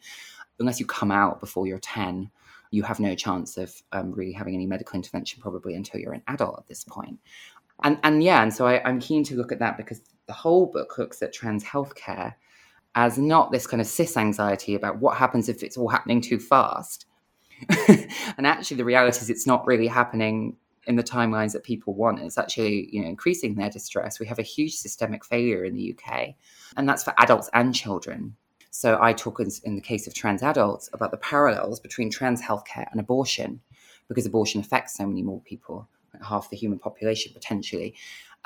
[0.58, 2.30] unless you come out before you're 10
[2.70, 6.22] you have no chance of um, really having any medical intervention probably until you're an
[6.28, 7.18] adult at this point.
[7.82, 10.66] And, and yeah, and so I, I'm keen to look at that because the whole
[10.66, 12.34] book looks at trans healthcare
[12.94, 16.38] as not this kind of cis anxiety about what happens if it's all happening too
[16.38, 17.06] fast.
[17.88, 20.56] and actually, the reality is it's not really happening
[20.86, 22.20] in the timelines that people want.
[22.20, 24.18] It's actually, you know, increasing their distress.
[24.18, 26.34] We have a huge systemic failure in the UK,
[26.76, 28.36] and that's for adults and children.
[28.70, 32.40] So I talk in, in the case of trans adults about the parallels between trans
[32.40, 33.60] healthcare and abortion,
[34.08, 37.94] because abortion affects so many more people, like half the human population potentially.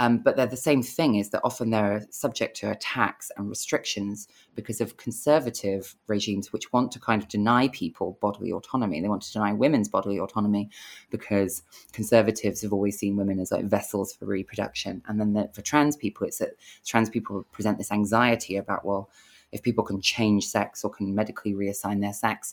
[0.01, 4.27] Um, but they're the same thing is that often they're subject to attacks and restrictions
[4.57, 9.01] because of conservative regimes which want to kind of deny people bodily autonomy.
[9.01, 10.69] They want to deny women's bodily autonomy
[11.11, 15.01] because conservatives have always seen women as like vessels for reproduction.
[15.07, 19.11] And then the, for trans people, it's that trans people present this anxiety about, well,
[19.55, 22.53] if people can change sex or can medically reassign their sex,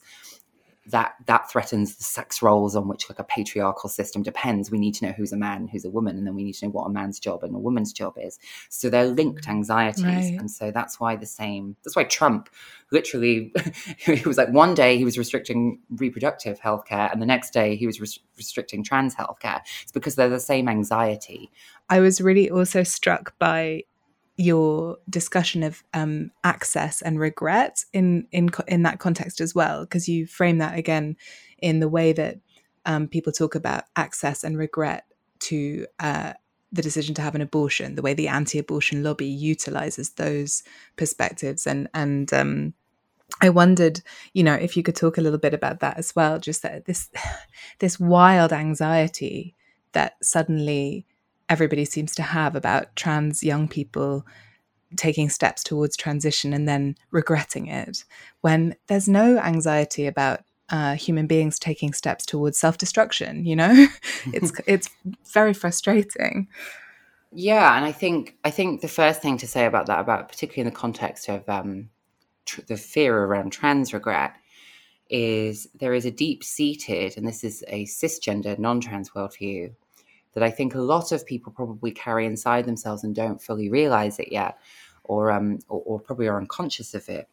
[0.88, 4.72] that that threatens the sex roles on which like a patriarchal system depends.
[4.72, 6.66] We need to know who's a man who's a woman and then we need to
[6.66, 8.40] know what a man's job and a woman's job is.
[8.70, 9.50] So they're linked mm.
[9.50, 10.40] anxieties right.
[10.40, 12.50] and so that's why the same that's why trump
[12.92, 13.54] literally
[14.08, 17.76] it was like one day he was restricting reproductive health care and the next day
[17.76, 19.62] he was res- restricting trans health care.
[19.84, 21.52] It's because they're the same anxiety.
[21.90, 23.84] I was really also struck by
[24.38, 30.08] your discussion of um, access and regret in in in that context as well, because
[30.08, 31.15] you frame that again
[31.60, 32.39] in the way that
[32.86, 35.06] um, people talk about access and regret
[35.39, 36.34] to uh,
[36.72, 40.63] the decision to have an abortion, the way the anti-abortion lobby utilizes those
[40.96, 42.74] perspectives, and and um,
[43.41, 44.02] I wondered,
[44.34, 46.86] you know, if you could talk a little bit about that as well, just that
[46.86, 47.10] this
[47.80, 49.56] this wild anxiety
[49.94, 51.06] that suddenly
[51.52, 54.26] everybody seems to have about trans young people
[54.96, 58.06] taking steps towards transition and then regretting it
[58.40, 63.88] when there's no anxiety about uh, human beings taking steps towards self-destruction you know?
[64.34, 64.90] It's it's
[65.34, 66.48] very frustrating.
[67.34, 70.68] Yeah and i think i think the first thing to say about that about particularly
[70.68, 71.90] in the context of um,
[72.46, 74.34] tr- the fear around trans regret
[75.10, 79.74] is there is a deep seated and this is a cisgender non-trans worldview
[80.34, 84.20] that I think a lot of people probably carry inside themselves and don't fully realize
[84.20, 84.58] it yet,
[85.04, 87.28] or um, or, or probably are unconscious of it.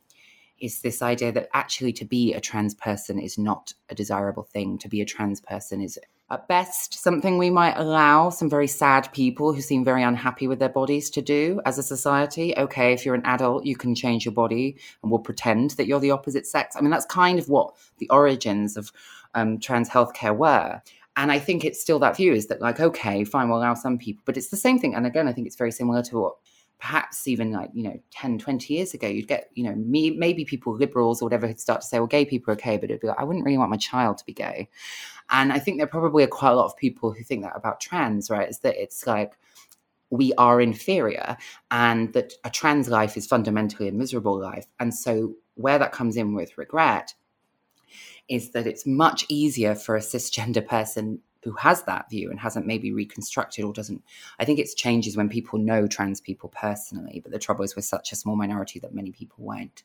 [0.61, 4.79] is this idea that actually to be a trans person is not a desirable thing.
[4.79, 5.99] To be a trans person is
[6.31, 10.59] at best something we might allow some very sad people who seem very unhappy with
[10.59, 12.55] their bodies to do as a society.
[12.57, 16.01] Okay, if you're an adult, you can change your body and we'll pretend that you're
[16.01, 16.77] the opposite sex.
[16.77, 18.93] I mean, that's kind of what the origins of
[19.35, 20.83] um, trans healthcare were.
[21.19, 23.99] And I think it's still that view is that, like, okay, fine, we'll allow some
[23.99, 24.95] people, but it's the same thing.
[24.95, 26.35] And again, I think it's very similar to what
[26.79, 30.45] perhaps even like you know 10 20 years ago you'd get you know me maybe
[30.45, 33.01] people liberals or whatever would start to say well gay people are okay but it'd
[33.01, 34.69] be like i wouldn't really want my child to be gay
[35.31, 37.81] and i think there probably are quite a lot of people who think that about
[37.81, 39.37] trans right is that it's like
[40.11, 41.37] we are inferior
[41.73, 46.17] and that a trans life is fundamentally a miserable life and so where that comes
[46.17, 47.13] in with regret
[48.29, 52.67] is that it's much easier for a cisgender person who has that view and hasn't
[52.67, 54.03] maybe reconstructed or doesn't
[54.41, 57.83] i think it changes when people know trans people personally but the trouble is we're
[57.83, 59.83] such a small minority that many people won't.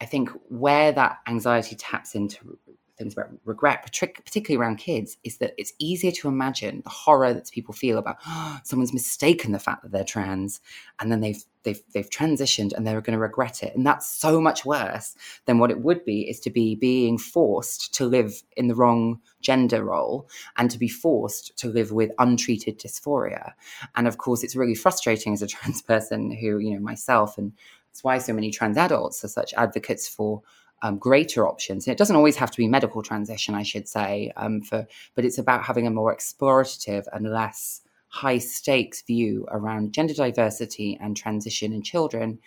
[0.00, 2.58] I think where that anxiety taps into
[3.02, 7.50] things about regret, particularly around kids, is that it's easier to imagine the horror that
[7.50, 10.60] people feel about oh, someone's mistaken the fact that they're trans,
[11.00, 14.40] and then they've they've they've transitioned and they're going to regret it, and that's so
[14.40, 15.14] much worse
[15.46, 19.20] than what it would be is to be being forced to live in the wrong
[19.40, 23.52] gender role and to be forced to live with untreated dysphoria.
[23.96, 27.52] And of course, it's really frustrating as a trans person who you know myself and.
[27.90, 30.40] It's why so many trans adults are such advocates for
[30.82, 31.86] um, greater options.
[31.86, 35.24] And it doesn't always have to be medical transition, I should say, um, for but
[35.24, 41.16] it's about having a more explorative and less high stakes view around gender diversity and
[41.16, 42.38] transition in children.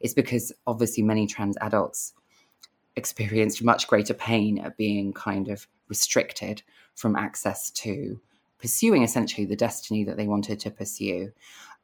[0.00, 2.12] Is because obviously many trans adults
[2.96, 6.62] experienced much greater pain at being kind of restricted
[6.94, 8.20] from access to
[8.58, 11.32] pursuing essentially the destiny that they wanted to pursue.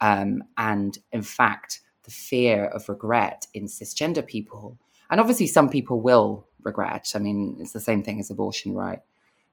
[0.00, 4.78] Um, and in fact, the fear of regret in cisgender people
[5.10, 7.12] and obviously some people will regret.
[7.14, 9.00] I mean, it's the same thing as abortion, right?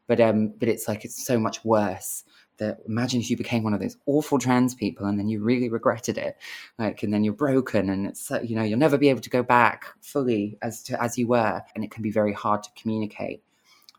[0.08, 2.24] But um, but it's like it's so much worse
[2.58, 5.68] that imagine if you became one of those awful trans people and then you really
[5.68, 6.38] regretted it,
[6.80, 9.44] like, and then you're broken and it's you know you'll never be able to go
[9.44, 13.41] back fully as to as you were, and it can be very hard to communicate.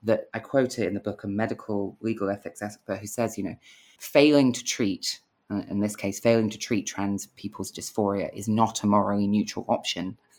[0.03, 3.45] That I quote it in the book, a medical legal ethics expert who says, you
[3.45, 3.57] know,
[3.99, 8.83] failing to treat uh, in this case, failing to treat trans people's dysphoria is not
[8.83, 10.19] a morally neutral option.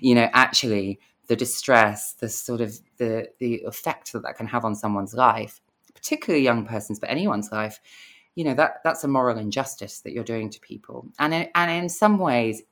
[0.00, 4.64] you know, actually, the distress, the sort of the the effect that that can have
[4.64, 5.60] on someone's life,
[5.94, 7.80] particularly young person's, but anyone's life,
[8.34, 11.06] you know, that that's a moral injustice that you're doing to people.
[11.18, 12.62] And and in some ways,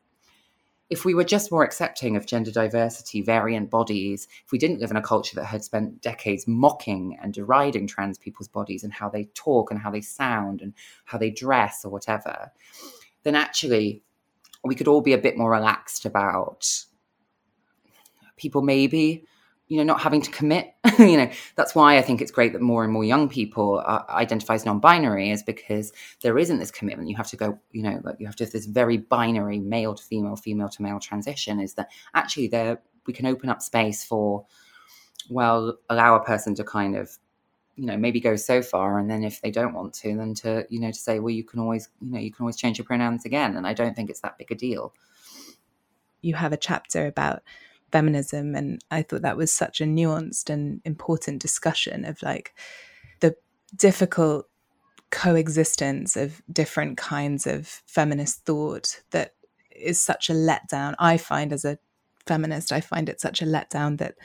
[0.89, 4.91] if we were just more accepting of gender diversity, variant bodies, if we didn't live
[4.91, 9.09] in a culture that had spent decades mocking and deriding trans people's bodies and how
[9.09, 12.53] they talk and how they sound and how they dress or whatever,
[13.25, 14.03] then actually
[14.63, 16.85] we could all be a bit more relaxed about
[18.37, 19.25] people maybe
[19.69, 20.73] you know not having to commit.
[20.99, 24.03] You know that's why i think it's great that more and more young people uh,
[24.09, 27.11] identify as non-binary is because there isn't this commitment.
[27.11, 29.95] You have to go you know like you have to have this very binary male
[29.95, 34.05] to female female to male transition is that actually there we can open up space
[34.05, 34.47] for
[35.29, 37.19] well allow a person to kind of
[37.75, 40.65] you know maybe go so far and then if they don't want to then to
[40.71, 42.87] you know to say well you can always you know you can always change your
[42.87, 44.95] pronouns again and i don't think it's that big a deal.
[46.23, 47.43] You have a chapter about
[47.97, 52.55] feminism and i thought that was such a nuanced and important discussion of like
[53.21, 53.35] the
[53.75, 54.47] difficult
[55.11, 59.33] coexistence of different kinds of feminist thought that
[59.71, 60.95] is such a letdown.
[60.99, 61.79] I find as a
[62.27, 64.17] feminist i find it such a letdown that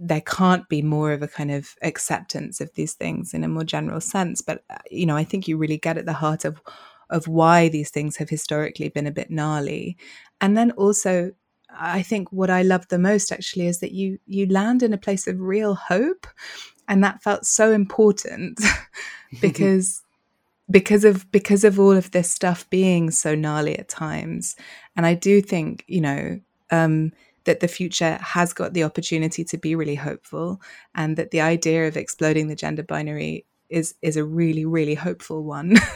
[0.00, 3.64] there can't be more of a kind of acceptance of these things in a more
[3.64, 4.40] general sense.
[4.40, 6.62] But uh, you know i think you really get at the heart of
[7.10, 9.98] of why these things have historically been a bit gnarly.
[10.40, 11.32] And then also
[11.78, 14.98] I think what I love the most actually is that you you land in a
[14.98, 16.26] place of real hope,
[16.88, 18.60] and that felt so important
[19.40, 20.02] because
[20.70, 24.56] because of because of all of this stuff being so gnarly at times.
[24.96, 27.12] And I do think you know um,
[27.44, 30.60] that the future has got the opportunity to be really hopeful,
[30.94, 35.42] and that the idea of exploding the gender binary is is a really really hopeful
[35.42, 35.76] one.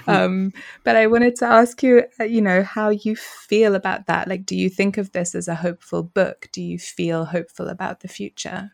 [0.00, 0.10] Mm-hmm.
[0.10, 0.52] um,
[0.82, 4.28] but I wanted to ask you, uh, you know, how you feel about that.
[4.28, 6.48] Like, do you think of this as a hopeful book?
[6.52, 8.72] Do you feel hopeful about the future?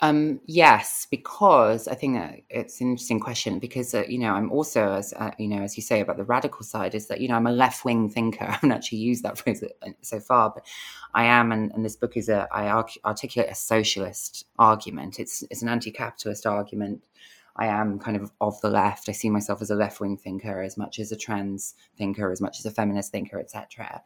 [0.00, 3.58] Um, yes, because I think it's an interesting question.
[3.58, 6.24] Because uh, you know, I'm also, as uh, you know, as you say about the
[6.24, 8.44] radical side, is that you know I'm a left wing thinker.
[8.48, 10.64] I haven't actually used that phrase uh, so far, but
[11.14, 12.68] I am, and, and this book is a I
[13.04, 15.18] articulate a socialist argument.
[15.18, 17.02] It's it's an anti-capitalist argument
[17.58, 19.08] I am kind of of the left.
[19.08, 22.40] I see myself as a left wing thinker as much as a trans thinker, as
[22.40, 24.02] much as a feminist thinker, etc.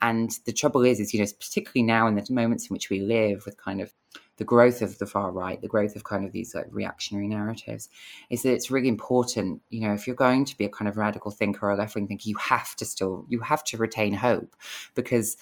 [0.00, 3.00] And the trouble is, is you know, particularly now in the moments in which we
[3.00, 3.92] live, with kind of
[4.36, 7.88] the growth of the far right, the growth of kind of these like reactionary narratives,
[8.30, 9.60] is that it's really important.
[9.68, 11.94] You know, if you're going to be a kind of radical thinker or a left
[11.94, 14.56] wing thinker, you have to still you have to retain hope
[14.94, 15.36] because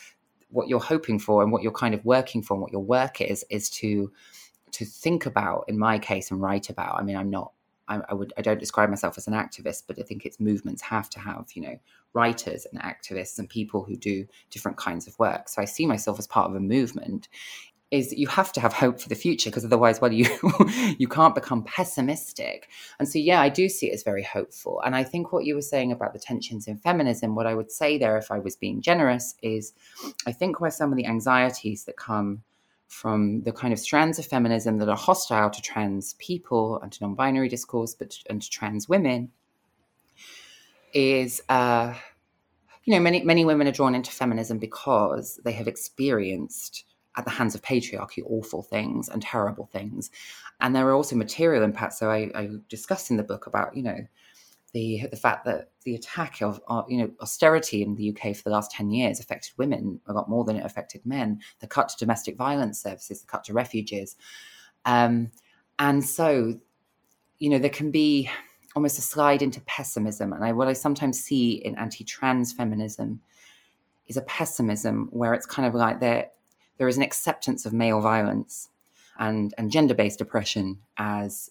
[0.52, 3.20] what you're hoping for and what you're kind of working for and what your work
[3.20, 4.12] is is to
[4.72, 6.98] to think about in my case and write about.
[6.98, 7.52] I mean i'm not
[7.88, 11.10] I, would i don't describe myself as an activist but i think it's movements have
[11.10, 11.78] to have you know
[12.14, 15.48] writers and activists and people who do different kinds of work.
[15.48, 17.28] So i see myself as part of a movement.
[17.90, 20.26] Is you have to have hope for the future because otherwise well you
[20.98, 22.68] you can't become pessimistic.
[22.98, 24.80] And so yeah i do see it as very hopeful.
[24.84, 27.70] And i think what you were saying about the tensions in feminism what i would
[27.70, 29.74] say there if i was being generous is
[30.26, 32.42] i think where some of the anxieties that come
[32.92, 37.02] from the kind of strands of feminism that are hostile to trans people and to
[37.02, 39.30] non-binary discourse but and to trans women
[40.92, 41.94] is uh
[42.84, 46.84] you know many many women are drawn into feminism because they have experienced
[47.16, 50.10] at the hands of patriarchy awful things and terrible things.
[50.60, 51.98] And there are also material impacts.
[51.98, 54.06] So I, I discuss in the book about, you know,
[54.72, 58.50] the the fact that the attack of, you know austerity in the UK for the
[58.50, 61.40] last 10 years affected women a lot more than it affected men.
[61.60, 64.16] The cut to domestic violence services the cut to refuges
[64.84, 65.30] um,
[65.78, 66.54] and so
[67.38, 68.30] you know there can be
[68.74, 70.32] almost a slide into pessimism.
[70.32, 73.20] And I, what I sometimes see in anti-trans feminism
[74.06, 76.28] is a pessimism where it's kind of like they're
[76.78, 78.70] there is an acceptance of male violence
[79.18, 81.50] and, and gender based oppression as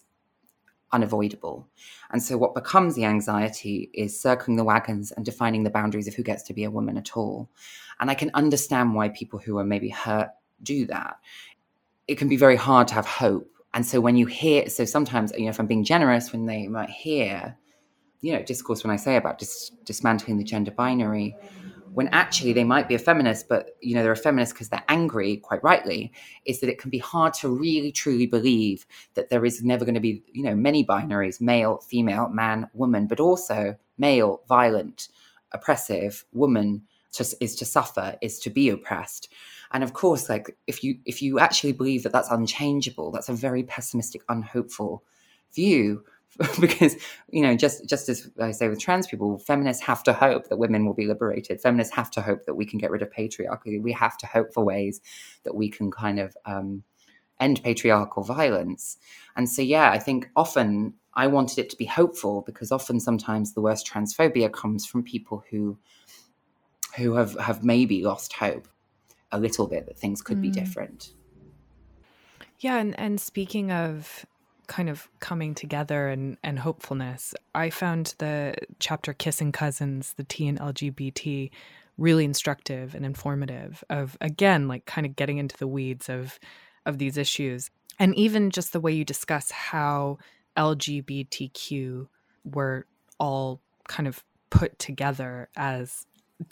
[0.92, 1.68] unavoidable.
[2.10, 6.14] And so, what becomes the anxiety is circling the wagons and defining the boundaries of
[6.14, 7.50] who gets to be a woman at all.
[8.00, 10.30] And I can understand why people who are maybe hurt
[10.62, 11.16] do that.
[12.08, 13.48] It can be very hard to have hope.
[13.74, 16.68] And so, when you hear, so sometimes, you know, if I'm being generous, when they
[16.68, 17.56] might hear,
[18.20, 21.36] you know, discourse when I say about dis- dismantling the gender binary,
[21.94, 24.84] when actually they might be a feminist, but you know they're a feminist because they're
[24.88, 26.12] angry, quite rightly,
[26.46, 29.94] is that it can be hard to really truly believe that there is never going
[29.94, 35.08] to be you know many binaries, male, female, man, woman, but also male, violent,
[35.52, 36.82] oppressive, woman
[37.12, 39.28] just is to suffer, is to be oppressed.
[39.72, 43.34] And of course, like if you if you actually believe that that's unchangeable, that's a
[43.34, 45.04] very pessimistic, unhopeful
[45.54, 46.04] view
[46.60, 46.96] because
[47.30, 50.56] you know just just as i say with trans people feminists have to hope that
[50.56, 51.60] women will be liberated.
[51.60, 53.80] Feminists have to hope that we can get rid of patriarchy.
[53.80, 55.00] We have to hope for ways
[55.44, 56.84] that we can kind of um,
[57.38, 58.96] end patriarchal violence.
[59.36, 63.52] And so yeah i think often i wanted it to be hopeful because often sometimes
[63.52, 65.78] the worst transphobia comes from people who
[66.96, 68.68] who have have maybe lost hope
[69.30, 70.42] a little bit that things could mm.
[70.42, 71.12] be different.
[72.58, 74.24] Yeah and and speaking of
[74.72, 77.34] kind of coming together and, and hopefulness.
[77.54, 81.50] I found the chapter Kissing Cousins, the T and LGBT,
[81.98, 86.40] really instructive and informative of again, like kind of getting into the weeds of
[86.86, 87.70] of these issues.
[87.98, 90.16] And even just the way you discuss how
[90.56, 92.08] LGBTQ
[92.44, 92.86] were
[93.20, 96.06] all kind of put together as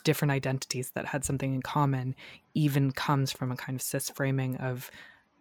[0.04, 2.14] different identities that had something in common
[2.52, 4.90] even comes from a kind of cis framing of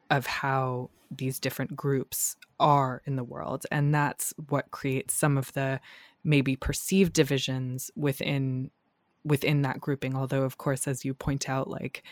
[0.09, 3.65] of how these different groups are in the world.
[3.71, 5.79] And that's what creates some of the
[6.23, 8.71] maybe perceived divisions within
[9.23, 10.15] within that grouping.
[10.15, 12.03] Although of course as you point out like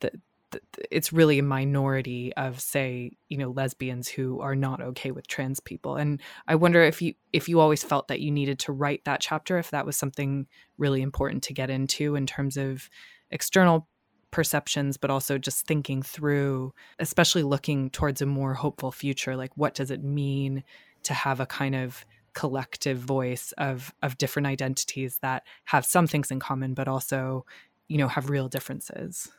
[0.00, 0.10] the,
[0.50, 5.26] the it's really a minority of say you know lesbians who are not okay with
[5.26, 5.96] trans people.
[5.96, 9.20] And i wonder if you if you always felt that you needed to write that
[9.20, 12.90] chapter if that was something really important to get into in terms of
[13.30, 13.88] external
[14.34, 19.36] perceptions, but also just thinking through, especially looking towards a more hopeful future.
[19.36, 20.64] Like, what does it mean
[21.04, 26.32] to have a kind of collective voice of of different identities that have some things
[26.32, 27.46] in common, but also,
[27.86, 29.30] you know, have real differences?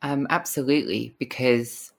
[0.00, 1.92] Um, absolutely, because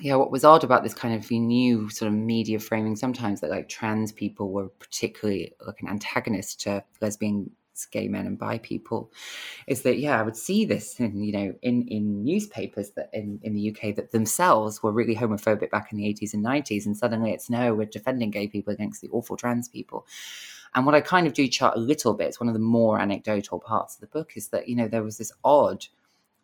[0.00, 3.50] yeah, what was odd about this kind of new sort of media framing sometimes that
[3.50, 7.52] like trans people were particularly like an antagonist to lesbian
[7.86, 9.10] gay men and bi people
[9.66, 13.38] is that yeah i would see this in you know in in newspapers that in
[13.42, 16.96] in the uk that themselves were really homophobic back in the 80s and 90s and
[16.96, 20.06] suddenly it's no we're defending gay people against the awful trans people.
[20.74, 23.00] And what i kind of do chart a little bit it's one of the more
[23.00, 25.86] anecdotal parts of the book is that you know there was this odd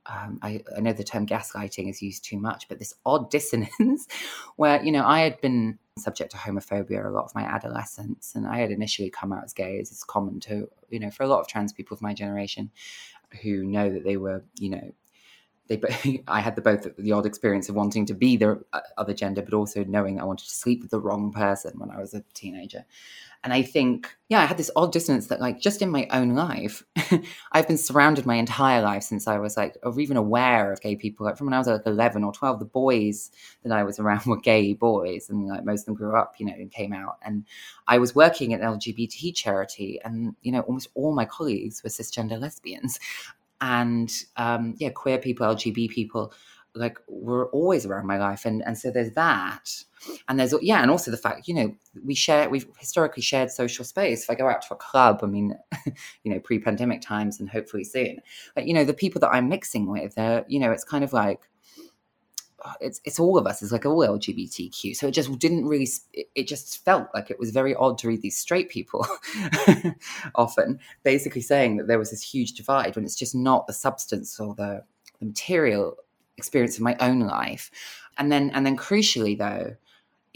[0.09, 4.07] um, I, I, know the term gaslighting is used too much, but this odd dissonance
[4.57, 8.47] where, you know, I had been subject to homophobia a lot of my adolescence, and
[8.47, 11.27] I had initially come out as gay, as is common to, you know, for a
[11.27, 12.71] lot of trans people of my generation
[13.43, 14.93] who know that they were, you know,
[15.69, 19.15] they I had the both the odd experience of wanting to be the uh, other
[19.15, 22.15] gender, but also knowing I wanted to sleep with the wrong person when I was
[22.15, 22.85] a teenager.
[23.45, 26.31] And I think, yeah, I had this odd dissonance that, like, just in my own
[26.31, 26.83] life,
[27.53, 30.97] I've been surrounded my entire life since I was like, or even aware of gay
[30.97, 31.27] people.
[31.27, 33.31] Like, from when I was like 11 or 12, the boys
[33.63, 36.47] that I was around were gay boys, and like most of them grew up, you
[36.47, 37.19] know, and came out.
[37.23, 37.45] And
[37.87, 41.91] I was working at an LGBT charity, and, you know, almost all my colleagues were
[41.91, 42.99] cisgender lesbians
[43.61, 46.33] and um, yeah, queer people, LGBT people,
[46.75, 49.71] like were always around my life, and and so there's that,
[50.29, 53.85] and there's yeah, and also the fact you know we share we've historically shared social
[53.85, 54.25] space.
[54.25, 55.57] If I go out to a club, I mean,
[56.25, 58.21] you know, pre-pandemic times, and hopefully soon,
[58.55, 61.13] but you know, the people that I'm mixing with, they're you know, it's kind of
[61.13, 61.49] like
[62.81, 63.63] it's it's all of us.
[63.63, 64.97] It's like all LGBTQ.
[64.97, 65.89] So it just didn't really.
[66.13, 69.07] It, just felt like it was very odd to read these straight people,
[70.35, 74.39] often basically saying that there was this huge divide when it's just not the substance
[74.39, 74.85] or the,
[75.19, 75.97] the material
[76.37, 77.71] experience of my own life.
[78.19, 79.75] And then and then crucially though,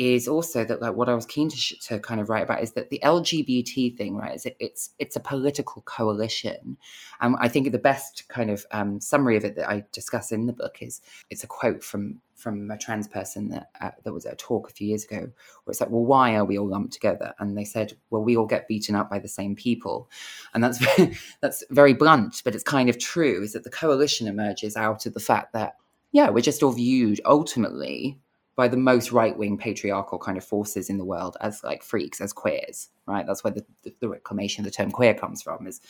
[0.01, 2.63] is also that like what I was keen to, sh- to kind of write about
[2.63, 4.35] is that the LGBT thing, right?
[4.35, 6.79] Is it, it's it's a political coalition,
[7.21, 10.47] and I think the best kind of um, summary of it that I discuss in
[10.47, 14.25] the book is it's a quote from from a trans person that uh, that was
[14.25, 16.67] at a talk a few years ago, where it's like, well, why are we all
[16.67, 17.35] lumped together?
[17.39, 20.09] And they said, well, we all get beaten up by the same people,
[20.55, 20.83] and that's
[21.43, 23.43] that's very blunt, but it's kind of true.
[23.43, 25.77] Is that the coalition emerges out of the fact that
[26.11, 28.19] yeah, we're just all viewed ultimately
[28.61, 32.21] by the most right wing patriarchal kind of forces in the world as like freaks,
[32.21, 33.27] as queers, right?
[33.27, 35.67] That's where the, the, the, reclamation of the term queer comes from.
[35.67, 35.81] Is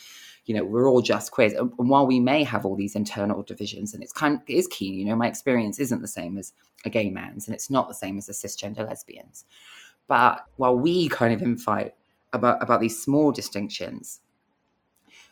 [0.45, 3.93] you know we're all just queers, and, while we may have all these internal divisions,
[3.93, 4.85] and it's kind of, it is key.
[4.85, 6.53] You know, my experience isn't the same as
[6.85, 9.43] a gay man's, and it's not the same as a cisgender lesbian's.
[10.07, 11.91] But while we kind of infight
[12.31, 14.21] about about these small distinctions,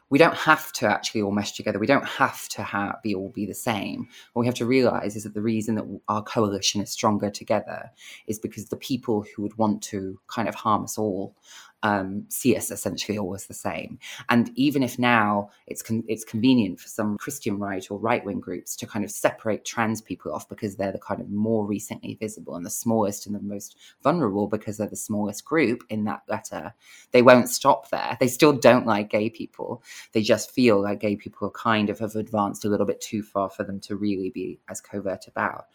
[0.10, 1.80] we don't have to actually all mesh together.
[1.80, 4.07] We don't have to be all be the same.
[4.34, 7.91] What we have to realize is that the reason that our coalition is stronger together
[8.28, 11.36] is because the people who would want to kind of harm us all
[11.84, 13.99] um, see us essentially always the same.
[14.30, 18.39] And even if now it's con- it's convenient for some Christian right or right wing
[18.39, 22.15] groups to kind of separate trans people off because they're the kind of more recently
[22.15, 26.21] visible and the smallest and the most vulnerable because they're the smallest group in that
[26.27, 26.73] letter,
[27.11, 28.17] they won't stop there.
[28.19, 29.82] They still don't like gay people.
[30.11, 33.49] They just feel like gay people kind of have advanced a little bit too far
[33.49, 35.65] for them to really be as covert about.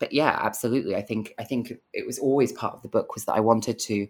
[0.00, 0.96] But yeah, absolutely.
[0.96, 3.78] I think I think it was always part of the book was that I wanted
[3.78, 4.08] to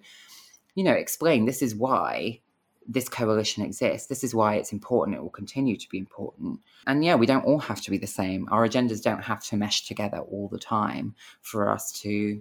[0.75, 2.41] you know, explain this is why
[2.87, 4.09] this coalition exists.
[4.09, 5.17] This is why it's important.
[5.17, 6.61] It will continue to be important.
[6.87, 8.49] And yeah, we don't all have to be the same.
[8.51, 12.41] Our agendas don't have to mesh together all the time for us to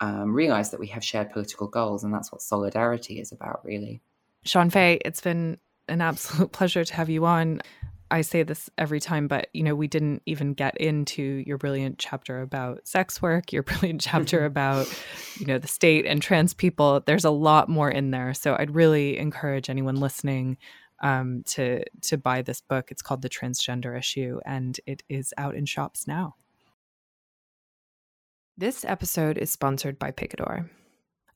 [0.00, 2.04] um, realize that we have shared political goals.
[2.04, 4.00] And that's what solidarity is about, really.
[4.44, 5.58] Shon Faye, it's been
[5.88, 7.60] an absolute pleasure to have you on.
[8.10, 11.98] I say this every time, but you know, we didn't even get into your brilliant
[11.98, 14.86] chapter about sex work, your brilliant chapter about,
[15.38, 17.02] you know, the state and trans people.
[17.04, 18.34] There's a lot more in there.
[18.34, 20.56] So I'd really encourage anyone listening
[21.02, 22.90] um, to to buy this book.
[22.90, 26.34] It's called The Transgender Issue, and it is out in shops now.
[28.56, 30.68] This episode is sponsored by Picador.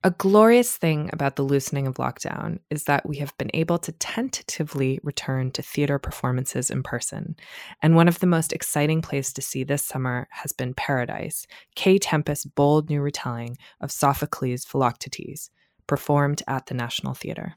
[0.04, 3.92] A glorious thing about the loosening of lockdown is that we have been able to
[3.92, 7.36] tentatively return to theater performances in person.
[7.82, 11.46] And one of the most exciting plays to see this summer has been Paradise,
[11.76, 15.50] Kae Tempest's bold new retelling of Sophocles' Philoctetes,
[15.86, 17.54] performed at the National Theatre.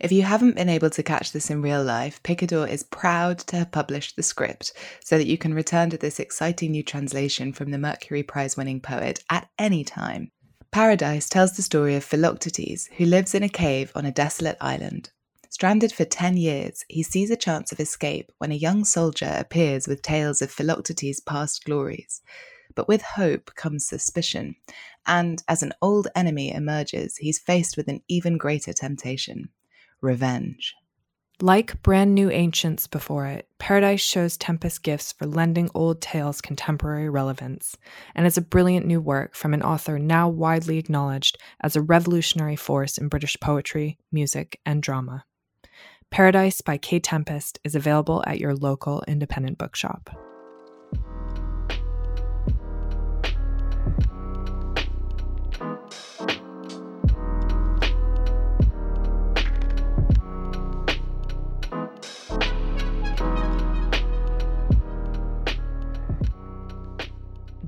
[0.00, 3.58] If you haven't been able to catch this in real life, Picador is proud to
[3.58, 4.72] have published the script
[5.04, 8.80] so that you can return to this exciting new translation from the Mercury Prize winning
[8.80, 10.32] poet at any time.
[10.72, 15.10] Paradise tells the story of Philoctetes, who lives in a cave on a desolate island.
[15.48, 19.88] Stranded for 10 years, he sees a chance of escape when a young soldier appears
[19.88, 22.22] with tales of Philoctetes' past glories.
[22.76, 24.54] But with hope comes suspicion,
[25.04, 29.48] and as an old enemy emerges, he's faced with an even greater temptation
[30.00, 30.74] revenge.
[31.42, 37.08] Like brand new ancients before it, Paradise shows Tempest gifts for lending old tales contemporary
[37.08, 37.78] relevance,
[38.14, 42.56] and is a brilliant new work from an author now widely acknowledged as a revolutionary
[42.56, 45.24] force in British poetry, music, and drama.
[46.10, 50.29] Paradise by Kae Tempest is available at your local independent bookshop.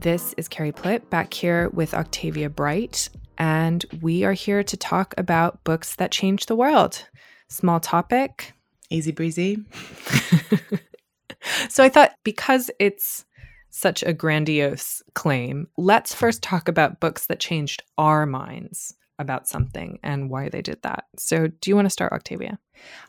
[0.02, 5.14] This is Carrie Plitt back here with Octavia Bright, and we are here to talk
[5.16, 7.06] about books that change the world.
[7.48, 8.52] Small topic,
[8.90, 9.58] easy breezy.
[11.68, 13.24] so I thought because it's
[13.70, 15.68] such a grandiose claim.
[15.76, 20.82] Let's first talk about books that changed our minds about something and why they did
[20.82, 21.04] that.
[21.16, 22.58] So, do you want to start, Octavia?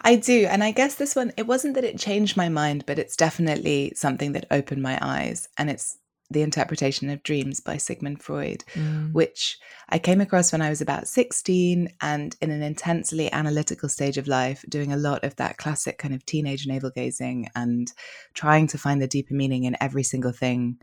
[0.02, 0.46] I do.
[0.46, 3.94] And I guess this one, it wasn't that it changed my mind, but it's definitely
[3.96, 5.50] something that opened my eyes.
[5.58, 5.98] And it's
[6.30, 9.14] The Interpretation of Dreams by Sigmund Freud, mm.
[9.14, 9.58] which
[9.90, 14.28] I came across when I was about 16 and in an intensely analytical stage of
[14.28, 17.92] life, doing a lot of that classic kind of teenage navel gazing and
[18.34, 20.78] trying to find the deeper meaning in every single thing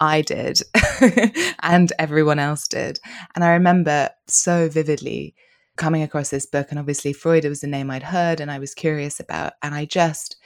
[0.00, 0.60] I did
[1.62, 2.98] and everyone else did.
[3.34, 5.34] And I remember so vividly
[5.76, 6.68] coming across this book.
[6.70, 9.54] And obviously, Freud was a name I'd heard and I was curious about.
[9.62, 10.36] And I just,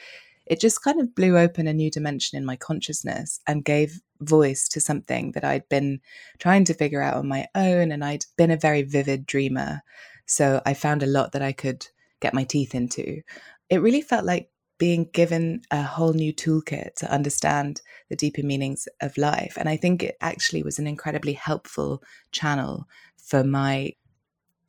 [0.47, 4.69] it just kind of blew open a new dimension in my consciousness and gave voice
[4.69, 6.01] to something that I'd been
[6.39, 7.93] trying to figure out on my own.
[7.93, 9.83] And I'd been a very vivid dreamer.
[10.27, 11.87] So I found a lot that I could
[12.21, 13.23] get my teeth into.
[13.71, 18.89] It really felt like being given a whole new toolkit to understand the deeper meanings
[19.01, 19.57] of life.
[19.57, 22.87] And I think it actually was an incredibly helpful channel
[23.17, 23.93] for my,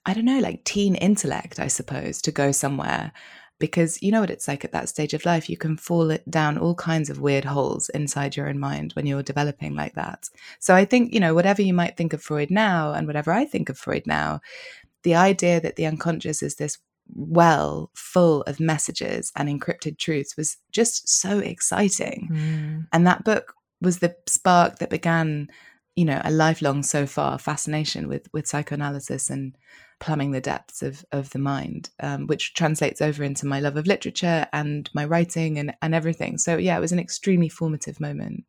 [0.06, 3.12] I don't know, like teen intellect, I suppose, to go somewhere.
[3.58, 5.50] Because you know what it's like at that stage of life.
[5.50, 9.24] You can fall down all kinds of weird holes inside your own mind when you're
[9.24, 10.30] developing like that.
[10.60, 13.46] So I think, you know, whatever you might think of Freud now and whatever I
[13.46, 14.42] think of Freud now,
[15.04, 16.78] the idea that the unconscious is this
[17.14, 22.30] well full of messages and encrypted truths was just so exciting.
[22.32, 22.88] Mm.
[22.92, 25.48] And that book was the spark that began,
[25.96, 29.56] you know, a lifelong so far fascination with with psychoanalysis and
[30.00, 33.88] plumbing the depths of of the mind, um, which translates over into my love of
[33.88, 36.38] literature and my writing and and everything.
[36.38, 38.46] So yeah, it was an extremely formative moment.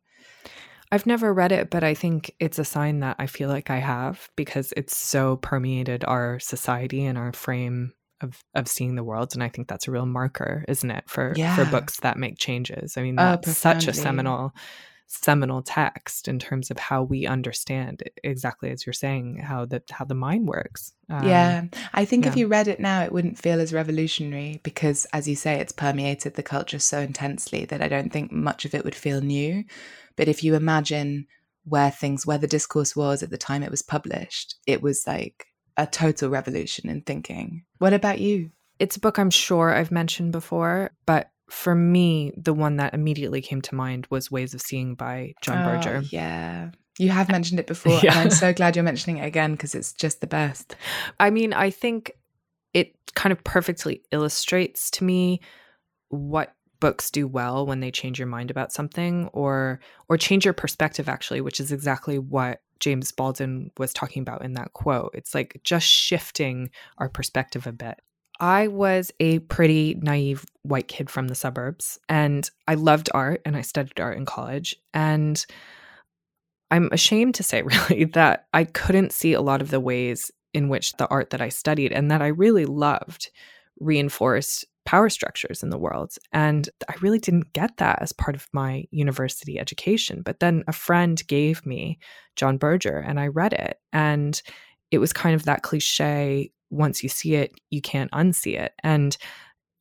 [0.91, 3.79] I've never read it, but I think it's a sign that I feel like I
[3.79, 9.35] have because it's so permeated our society and our frame of of seeing the world
[9.35, 11.55] and i think that's a real marker isn't it for yeah.
[11.55, 14.53] for books that make changes i mean oh, that's oh, such a seminal
[15.07, 20.03] seminal text in terms of how we understand exactly as you're saying how the how
[20.03, 22.31] the mind works um, yeah i think yeah.
[22.31, 25.71] if you read it now it wouldn't feel as revolutionary because as you say it's
[25.71, 29.63] permeated the culture so intensely that i don't think much of it would feel new
[30.17, 31.25] but if you imagine
[31.63, 35.47] where things where the discourse was at the time it was published it was like
[35.77, 37.63] a total revolution in thinking.
[37.77, 38.49] What about you?
[38.79, 43.41] It's a book I'm sure I've mentioned before, but for me, the one that immediately
[43.41, 46.03] came to mind was Ways of Seeing by John oh, Berger.
[46.09, 46.71] Yeah.
[46.99, 48.11] You have mentioned it before, yeah.
[48.11, 50.75] and I'm so glad you're mentioning it again because it's just the best.
[51.19, 52.11] I mean, I think
[52.73, 55.41] it kind of perfectly illustrates to me
[56.09, 59.79] what books do well when they change your mind about something or
[60.09, 64.53] or change your perspective actually which is exactly what James Baldwin was talking about in
[64.53, 65.11] that quote.
[65.13, 67.99] It's like just shifting our perspective a bit.
[68.39, 73.55] I was a pretty naive white kid from the suburbs, and I loved art and
[73.55, 74.75] I studied art in college.
[74.93, 75.43] And
[76.69, 80.69] I'm ashamed to say, really, that I couldn't see a lot of the ways in
[80.69, 83.29] which the art that I studied and that I really loved
[83.79, 86.15] reinforced power structures in the world.
[86.31, 90.21] And I really didn't get that as part of my university education.
[90.21, 91.99] But then a friend gave me
[92.37, 93.79] John Berger and I read it.
[93.91, 94.41] And
[94.89, 98.73] it was kind of that cliche once you see it, you can't unsee it.
[98.83, 99.17] And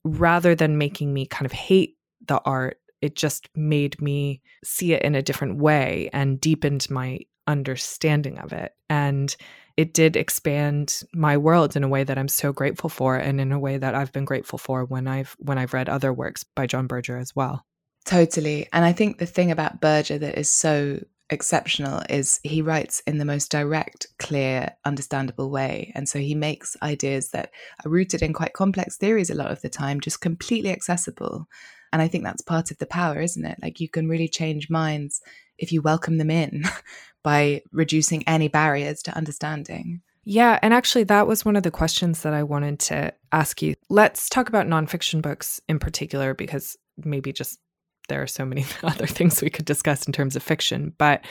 [0.05, 5.03] rather than making me kind of hate the art, it just made me see it
[5.03, 8.73] in a different way and deepened my understanding of it.
[8.89, 9.35] And
[9.77, 13.53] it did expand my world in a way that I'm so grateful for and in
[13.53, 16.67] a way that I've been grateful for when I've when I've read other works by
[16.67, 17.67] John Berger as well.
[18.07, 18.69] Totally.
[18.73, 21.01] And I think the thing about Berger that is so
[21.31, 25.93] exceptional is he writes in the most direct, clear, understandable way.
[25.95, 27.51] And so he makes ideas that
[27.85, 31.49] are rooted in quite complex theories a lot of the time just completely accessible.
[31.93, 33.59] And I think that's part of the power, isn't it?
[33.63, 35.21] Like you can really change minds
[35.59, 36.65] if you welcome them in
[37.23, 40.03] by reducing any barriers to understanding.
[40.29, 43.77] Yeah, and actually, that was one of the questions that I wanted to ask you.
[43.89, 47.61] Let's talk about nonfiction books in particular, because maybe just
[48.09, 50.93] there are so many other things we could discuss in terms of fiction.
[50.99, 51.25] But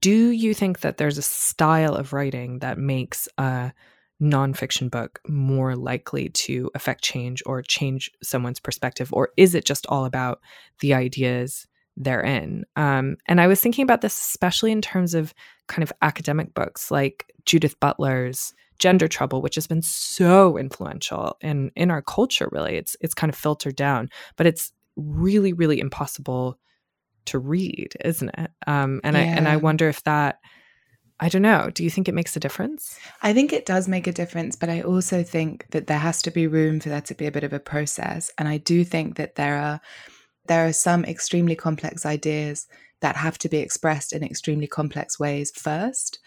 [0.00, 3.72] do you think that there's a style of writing that makes a
[4.22, 9.12] nonfiction book more likely to affect change or change someone's perspective?
[9.12, 10.40] Or is it just all about
[10.80, 12.64] the ideas therein.
[12.76, 15.34] Um, and I was thinking about this especially in terms of
[15.68, 21.70] kind of academic books like Judith Butler's Gender Trouble, which has been so influential in
[21.76, 22.48] in our culture.
[22.50, 26.58] Really, it's it's kind of filtered down, but it's really really impossible
[27.26, 28.50] to read, isn't it?
[28.66, 29.22] Um, and yeah.
[29.22, 30.40] I and I wonder if that.
[31.20, 31.70] I don't know.
[31.72, 32.98] Do you think it makes a difference?
[33.22, 36.30] I think it does make a difference, but I also think that there has to
[36.32, 38.32] be room for that to be a bit of a process.
[38.36, 39.80] And I do think that there are
[40.46, 42.66] There are some extremely complex ideas
[43.00, 46.18] that have to be expressed in extremely complex ways first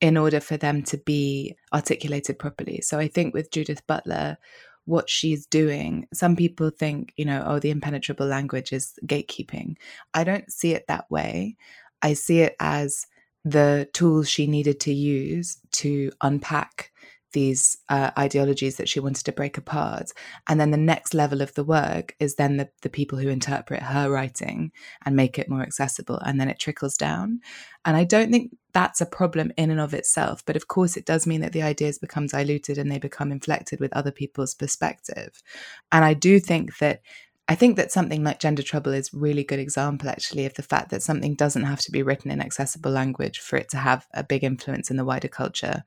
[0.00, 2.80] in order for them to be articulated properly.
[2.80, 4.38] So I think with Judith Butler,
[4.84, 9.76] what she's doing, some people think, you know, oh, the impenetrable language is gatekeeping.
[10.14, 11.56] I don't see it that way.
[12.02, 13.06] I see it as
[13.44, 16.89] the tools she needed to use to unpack
[17.32, 20.10] these uh, ideologies that she wanted to break apart.
[20.48, 23.82] And then the next level of the work is then the, the people who interpret
[23.82, 24.72] her writing
[25.04, 26.18] and make it more accessible.
[26.24, 27.40] And then it trickles down.
[27.84, 30.44] And I don't think that's a problem in and of itself.
[30.44, 33.80] But of course, it does mean that the ideas become diluted and they become inflected
[33.80, 35.42] with other people's perspective.
[35.90, 37.00] And I do think that
[37.48, 40.90] I think that something like gender trouble is really good example actually of the fact
[40.90, 44.22] that something doesn't have to be written in accessible language for it to have a
[44.22, 45.82] big influence in the wider culture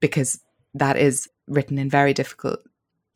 [0.00, 0.40] because
[0.74, 2.60] that is written in very difficult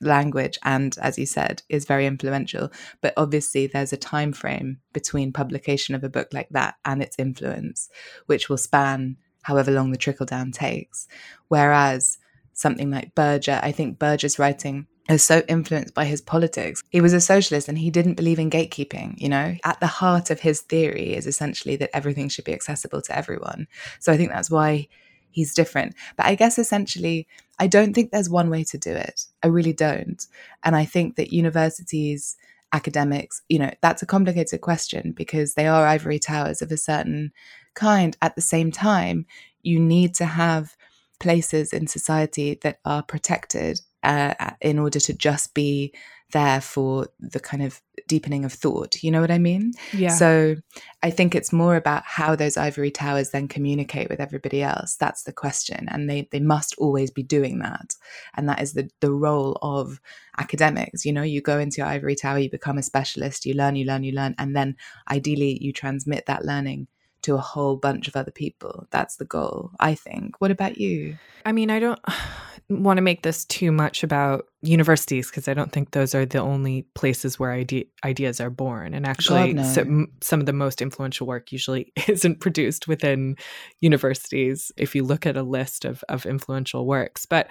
[0.00, 5.32] language and as you said is very influential but obviously there's a time frame between
[5.32, 7.88] publication of a book like that and its influence
[8.26, 11.08] which will span however long the trickle down takes
[11.48, 12.18] whereas
[12.52, 16.82] something like Berger I think Berger's writing is so influenced by his politics.
[16.90, 19.56] He was a socialist and he didn't believe in gatekeeping, you know?
[19.64, 23.68] At the heart of his theory is essentially that everything should be accessible to everyone.
[24.00, 24.88] So I think that's why
[25.30, 25.94] he's different.
[26.16, 27.26] But I guess essentially,
[27.58, 29.24] I don't think there's one way to do it.
[29.42, 30.24] I really don't.
[30.64, 32.36] And I think that universities,
[32.72, 37.32] academics, you know, that's a complicated question because they are ivory towers of a certain
[37.74, 38.16] kind.
[38.22, 39.26] At the same time,
[39.62, 40.76] you need to have
[41.20, 45.92] places in society that are protected uh, in order to just be
[46.32, 49.02] there for the kind of deepening of thought.
[49.02, 49.72] You know what I mean?
[49.92, 50.10] Yeah.
[50.10, 50.56] So
[51.02, 54.96] I think it's more about how those ivory towers then communicate with everybody else.
[54.96, 55.88] That's the question.
[55.88, 57.94] And they, they must always be doing that.
[58.34, 60.00] And that is the, the role of
[60.38, 61.04] academics.
[61.04, 63.84] You know, you go into your ivory tower, you become a specialist, you learn, you
[63.84, 64.34] learn, you learn.
[64.38, 64.76] And then
[65.10, 66.88] ideally you transmit that learning
[67.22, 68.86] to a whole bunch of other people.
[68.90, 70.40] That's the goal, I think.
[70.40, 71.18] What about you?
[71.44, 72.00] I mean, I don't
[72.68, 76.40] want to make this too much about universities because I don't think those are the
[76.40, 78.92] only places where ide- ideas are born.
[78.92, 79.62] And actually, God, no.
[79.62, 83.36] so, some of the most influential work usually isn't produced within
[83.80, 87.24] universities if you look at a list of, of influential works.
[87.24, 87.48] But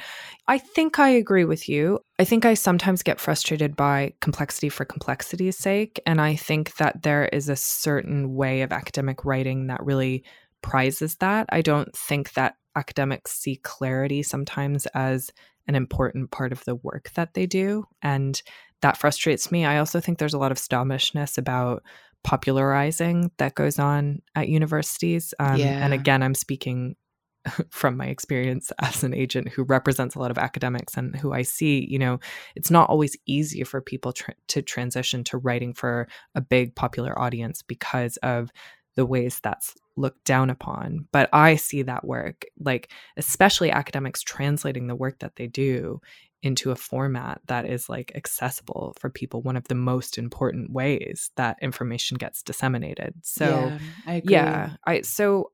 [0.47, 1.99] I think I agree with you.
[2.19, 6.01] I think I sometimes get frustrated by complexity for complexity's sake.
[6.05, 10.25] And I think that there is a certain way of academic writing that really
[10.61, 11.45] prizes that.
[11.49, 15.31] I don't think that academics see clarity sometimes as
[15.67, 17.85] an important part of the work that they do.
[18.01, 18.41] And
[18.81, 19.65] that frustrates me.
[19.65, 21.83] I also think there's a lot of snobbishness about
[22.23, 25.33] popularizing that goes on at universities.
[25.39, 25.83] Um, yeah.
[25.83, 26.95] And again, I'm speaking
[27.69, 31.41] from my experience as an agent who represents a lot of academics and who I
[31.41, 32.19] see, you know,
[32.55, 37.17] it's not always easy for people tra- to transition to writing for a big popular
[37.19, 38.51] audience because of
[38.95, 41.07] the ways that's looked down upon.
[41.11, 45.99] But I see that work, like especially academics translating the work that they do
[46.43, 51.31] into a format that is like accessible for people one of the most important ways
[51.35, 55.51] that information gets disseminated so yeah I yeah I so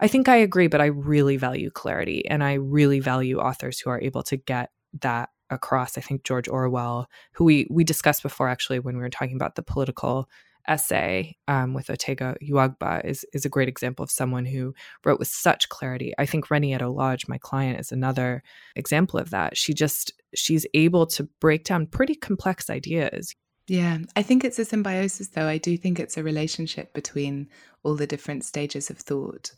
[0.00, 3.90] I think I agree but I really value clarity and I really value authors who
[3.90, 4.70] are able to get
[5.02, 9.10] that across I think George Orwell who we we discussed before actually when we were
[9.10, 10.28] talking about the political
[10.66, 15.28] essay um, with Otegha Uwagba is is a great example of someone who wrote with
[15.28, 16.12] such clarity.
[16.18, 18.42] I think Reni Lodge, my client, is another
[18.76, 19.56] example of that.
[19.56, 23.34] She just she's able to break down pretty complex ideas.
[23.66, 25.48] Yeah, I think it's a symbiosis though.
[25.48, 27.48] I do think it's a relationship between
[27.82, 29.52] all the different stages of thought.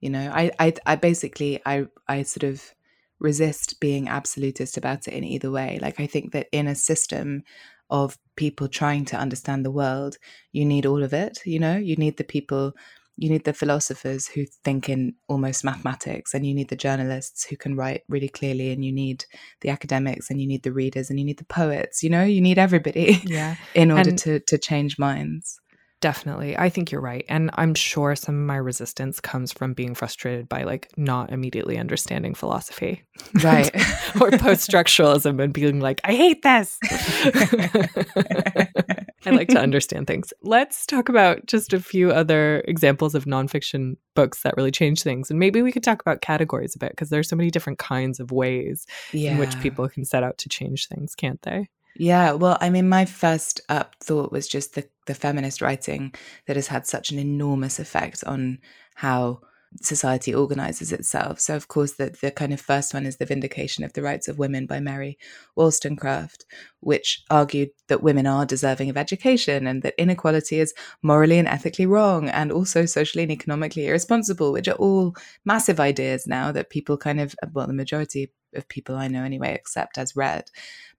[0.00, 2.74] You know, I I, I basically I I sort of
[3.18, 5.78] resist being absolutist about it in either way.
[5.80, 7.44] Like I think that in a system
[7.90, 10.16] of people trying to understand the world,
[10.52, 11.38] you need all of it.
[11.44, 12.72] You know, you need the people,
[13.16, 17.56] you need the philosophers who think in almost mathematics, and you need the journalists who
[17.56, 19.24] can write really clearly, and you need
[19.60, 22.02] the academics, and you need the readers, and you need the poets.
[22.02, 23.20] You know, you need everybody.
[23.24, 23.56] Yeah.
[23.74, 25.60] in order and- to to change minds.
[26.00, 26.56] Definitely.
[26.58, 27.24] I think you're right.
[27.28, 31.78] And I'm sure some of my resistance comes from being frustrated by like not immediately
[31.78, 33.02] understanding philosophy.
[33.42, 33.74] Right.
[34.20, 36.78] or post structuralism and being like, I hate this.
[39.24, 40.34] I like to understand things.
[40.42, 45.30] Let's talk about just a few other examples of nonfiction books that really change things.
[45.30, 48.20] And maybe we could talk about categories a bit because there's so many different kinds
[48.20, 49.32] of ways yeah.
[49.32, 51.68] in which people can set out to change things, can't they?
[51.98, 56.12] Yeah, well, I mean, my first up thought was just the, the feminist writing
[56.46, 58.58] that has had such an enormous effect on
[58.94, 59.40] how
[59.80, 61.40] society organizes itself.
[61.40, 64.28] So, of course, the, the kind of first one is The Vindication of the Rights
[64.28, 65.18] of Women by Mary
[65.56, 66.44] Wollstonecraft,
[66.80, 71.86] which argued that women are deserving of education and that inequality is morally and ethically
[71.86, 75.14] wrong and also socially and economically irresponsible, which are all
[75.44, 79.54] massive ideas now that people kind of, well, the majority of people I know anyway,
[79.54, 80.50] accept as read.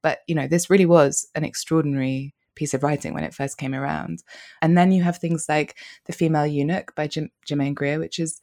[0.01, 3.74] But, you know, this really was an extraordinary piece of writing when it first came
[3.74, 4.24] around.
[4.62, 8.41] And then you have things like The Female Eunuch by Jim, Germaine Greer, which is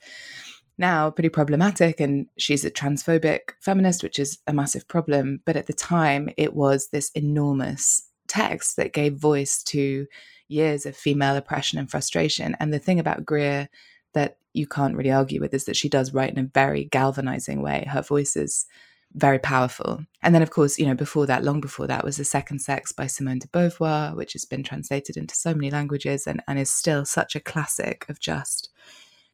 [0.78, 2.00] now pretty problematic.
[2.00, 5.40] And she's a transphobic feminist, which is a massive problem.
[5.44, 10.06] But at the time, it was this enormous text that gave voice to
[10.48, 12.56] years of female oppression and frustration.
[12.60, 13.68] And the thing about Greer
[14.14, 17.60] that you can't really argue with is that she does write in a very galvanizing
[17.60, 17.86] way.
[17.90, 18.66] Her voice is
[19.14, 20.04] very powerful.
[20.22, 22.92] And then, of course, you know, before that, long before that, was The Second Sex
[22.92, 26.70] by Simone de Beauvoir, which has been translated into so many languages and, and is
[26.70, 28.70] still such a classic of just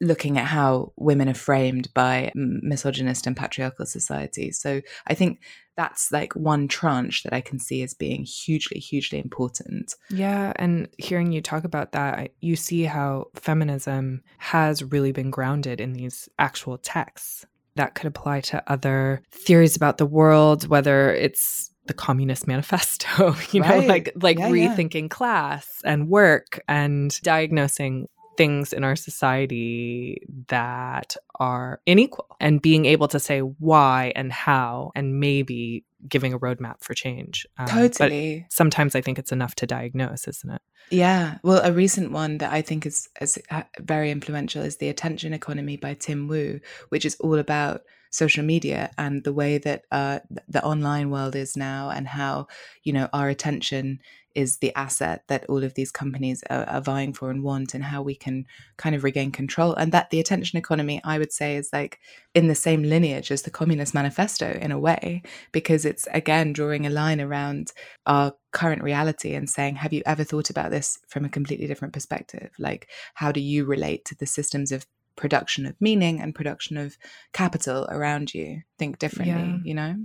[0.02, 4.58] looking at how women are framed by misogynist and patriarchal societies.
[4.58, 5.42] So I think
[5.76, 9.94] that's like one tranche that I can see as being hugely, hugely important.
[10.08, 10.54] Yeah.
[10.56, 15.92] And hearing you talk about that, you see how feminism has really been grounded in
[15.92, 17.44] these actual texts
[17.80, 23.62] that could apply to other theories about the world, whether it's the Communist Manifesto, you
[23.62, 23.80] right.
[23.80, 25.08] know, like like yeah, rethinking yeah.
[25.08, 28.06] class and work and diagnosing
[28.40, 34.92] things in our society that are unequal and being able to say why and how
[34.94, 37.46] and maybe giving a roadmap for change.
[37.58, 38.46] Um, totally.
[38.48, 40.62] sometimes I think it's enough to diagnose, isn't it?
[40.90, 41.36] Yeah.
[41.42, 45.34] Well, a recent one that I think is, is uh, very influential is The Attention
[45.34, 50.20] Economy by Tim Wu, which is all about social media and the way that uh,
[50.48, 52.46] the online world is now and how,
[52.84, 54.00] you know, our attention
[54.34, 57.84] is the asset that all of these companies are, are, vying for and want, and
[57.84, 59.74] how we can kind of regain control.
[59.74, 61.98] And that the attention economy, I would say, is like
[62.34, 65.22] in the same lineage as the Communist Manifesto in a way,
[65.52, 67.72] because it's again drawing a line around
[68.06, 71.94] our current reality and saying, have you ever thought about this from a completely different
[71.94, 72.50] perspective?
[72.58, 76.96] Like, how do you relate to the systems of production of meaning and production of
[77.32, 78.62] capital around you?
[78.78, 79.58] Think differently, yeah.
[79.64, 79.96] you know?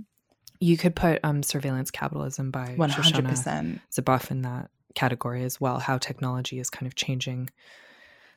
[0.60, 2.90] You could put um, surveillance capitalism by 100%.
[2.90, 5.78] Shoshana Zuboff in that category as well.
[5.78, 7.50] How technology is kind of changing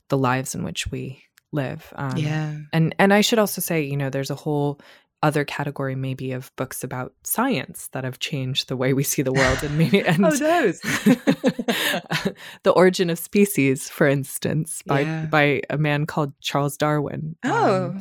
[0.10, 1.92] the lives in which we live.
[1.96, 4.80] Um, yeah, and and I should also say, you know, there's a whole
[5.22, 9.34] other category maybe of books about science that have changed the way we see the
[9.34, 10.82] world and maybe and oh those.
[12.64, 15.26] The origin of species for instance by yeah.
[15.26, 18.00] by a man called charles darwin oh um,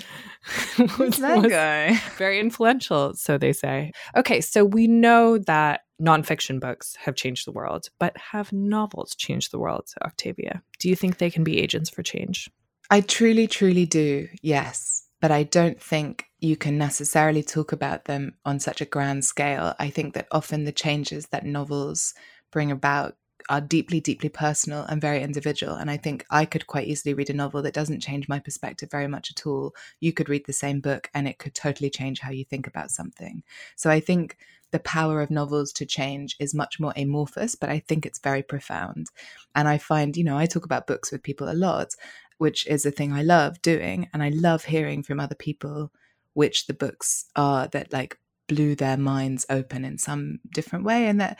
[0.88, 2.00] who's that guy?
[2.16, 3.92] very influential so they say.
[4.16, 9.50] Okay so we know that nonfiction books have changed the world but have novels changed
[9.50, 10.62] the world octavia?
[10.78, 12.50] Do you think they can be agents for change?
[12.90, 18.34] I truly truly do yes but I don't think you can necessarily talk about them
[18.44, 19.74] on such a grand scale.
[19.78, 22.14] I think that often the changes that novels
[22.52, 23.16] bring about
[23.50, 25.74] are deeply, deeply personal and very individual.
[25.74, 28.90] And I think I could quite easily read a novel that doesn't change my perspective
[28.90, 29.74] very much at all.
[30.00, 32.90] You could read the same book and it could totally change how you think about
[32.90, 33.42] something.
[33.76, 34.36] So I think
[34.70, 38.42] the power of novels to change is much more amorphous, but I think it's very
[38.42, 39.06] profound.
[39.54, 41.94] And I find, you know, I talk about books with people a lot,
[42.38, 44.08] which is a thing I love doing.
[44.12, 45.92] And I love hearing from other people
[46.34, 48.18] which the books are that like
[48.48, 51.06] blew their minds open in some different way.
[51.06, 51.38] And that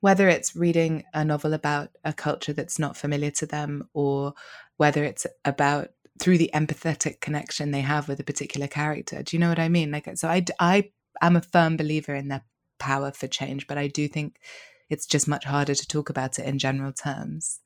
[0.00, 4.32] whether it's reading a novel about a culture that's not familiar to them or
[4.76, 5.88] whether it's about
[6.20, 9.22] through the empathetic connection they have with a particular character.
[9.22, 9.90] Do you know what I mean?
[9.90, 10.90] Like, so I, I
[11.20, 12.42] am a firm believer in their
[12.78, 14.40] power for change, but I do think
[14.88, 17.60] it's just much harder to talk about it in general terms.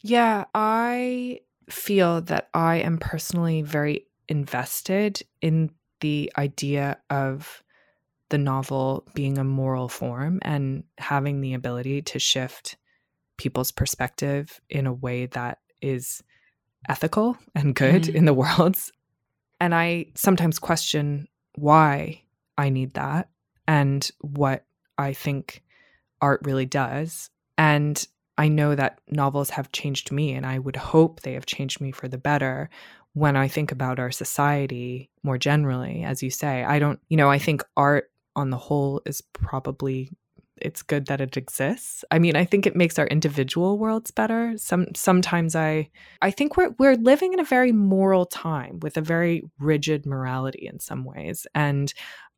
[0.00, 7.62] Yeah, I feel that I am personally very invested in the idea of
[8.30, 12.76] the novel being a moral form and having the ability to shift
[13.36, 16.22] people's perspective in a way that is
[16.88, 18.14] ethical and good mm.
[18.14, 18.76] in the world.
[19.60, 22.22] And I sometimes question why
[22.58, 23.28] I need that
[23.66, 24.64] and what
[24.98, 25.62] I think
[26.20, 27.30] art really does.
[27.56, 28.04] And
[28.36, 31.92] I know that novels have changed me, and I would hope they have changed me
[31.92, 32.68] for the better
[33.12, 36.02] when I think about our society more generally.
[36.02, 40.10] As you say, I don't, you know, I think art on the whole is probably
[40.60, 42.04] it's good that it exists.
[42.10, 44.54] I mean, I think it makes our individual worlds better.
[44.56, 45.90] Some sometimes I
[46.22, 50.68] I think we're we're living in a very moral time with a very rigid morality
[50.70, 51.46] in some ways.
[51.54, 51.92] And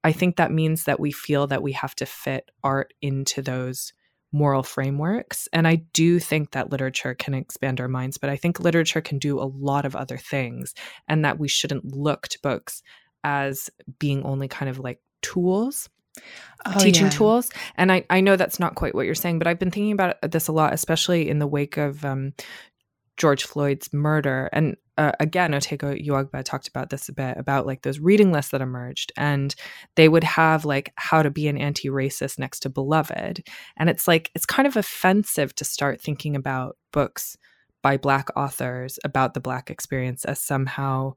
[0.05, 3.93] I think that means that we feel that we have to fit art into those
[4.33, 5.49] moral frameworks.
[5.53, 9.19] And I do think that literature can expand our minds, but I think literature can
[9.19, 10.75] do a lot of other things,
[11.09, 12.83] and that we shouldn't look to books
[13.25, 15.89] as being only kind of like tools.
[16.65, 17.11] Oh, teaching yeah.
[17.11, 19.93] tools and I, I know that's not quite what you're saying but i've been thinking
[19.93, 22.33] about this a lot especially in the wake of um,
[23.17, 24.49] George Floyd's murder.
[24.53, 28.53] And uh, again, Otegha Uwagba talked about this a bit about like those reading lists
[28.53, 29.55] that emerged, and
[29.95, 33.47] they would have like how to be an anti racist next to beloved.
[33.77, 37.37] And it's like, it's kind of offensive to start thinking about books
[37.83, 41.15] by Black authors about the Black experience as somehow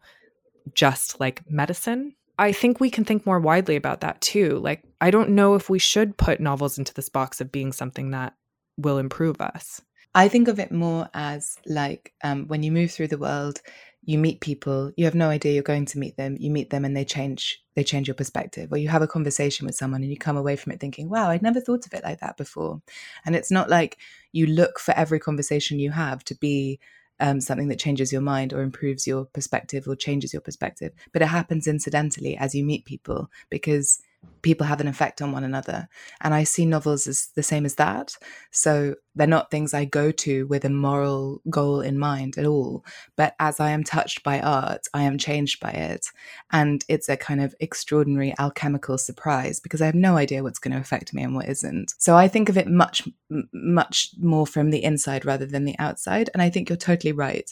[0.73, 2.15] just like medicine.
[2.37, 4.59] I think we can think more widely about that too.
[4.59, 8.11] Like, I don't know if we should put novels into this box of being something
[8.11, 8.33] that
[8.77, 9.81] will improve us.
[10.15, 13.61] I think of it more as like um, when you move through the world,
[14.03, 16.83] you meet people, you have no idea you're going to meet them, you meet them
[16.83, 18.71] and they change they change your perspective.
[18.71, 21.29] Or you have a conversation with someone and you come away from it thinking, wow,
[21.29, 22.81] I'd never thought of it like that before.
[23.25, 23.97] And it's not like
[24.31, 26.79] you look for every conversation you have to be
[27.19, 30.93] um, something that changes your mind or improves your perspective or changes your perspective.
[31.11, 34.01] But it happens incidentally as you meet people because
[34.41, 35.87] people have an effect on one another.
[36.21, 38.15] And I see novels as the same as that.
[38.51, 42.85] So they're not things I go to with a moral goal in mind at all.
[43.15, 46.07] But as I am touched by art, I am changed by it.
[46.51, 50.73] And it's a kind of extraordinary alchemical surprise because I have no idea what's going
[50.73, 51.93] to affect me and what isn't.
[51.97, 53.07] So I think of it much,
[53.51, 56.29] much more from the inside rather than the outside.
[56.33, 57.51] And I think you're totally right.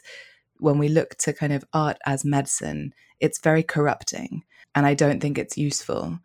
[0.59, 4.43] When we look to kind of art as medicine, it's very corrupting.
[4.73, 6.19] And I don't think it's useful.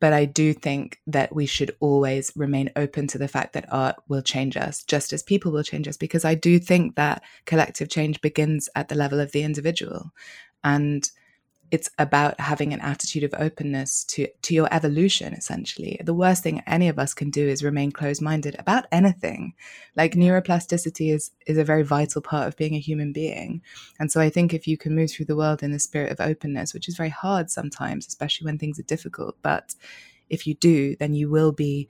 [0.00, 3.96] But I do think that we should always remain open to the fact that art
[4.08, 7.88] will change us, just as people will change us, because I do think that collective
[7.88, 10.12] change begins at the level of the individual.
[10.62, 11.10] And
[11.70, 16.00] it's about having an attitude of openness to to your evolution essentially.
[16.02, 19.54] The worst thing any of us can do is remain closed-minded about anything.
[19.96, 23.62] Like neuroplasticity is is a very vital part of being a human being.
[24.00, 26.20] And so i think if you can move through the world in the spirit of
[26.20, 29.74] openness which is very hard sometimes especially when things are difficult but
[30.30, 31.88] if you do then you will be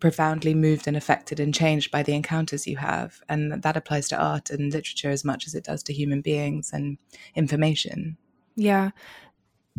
[0.00, 3.18] profoundly moved and affected and changed by the encounters you have.
[3.30, 6.70] And that applies to art and literature as much as it does to human beings
[6.72, 6.98] and
[7.34, 8.18] information
[8.56, 8.90] yeah.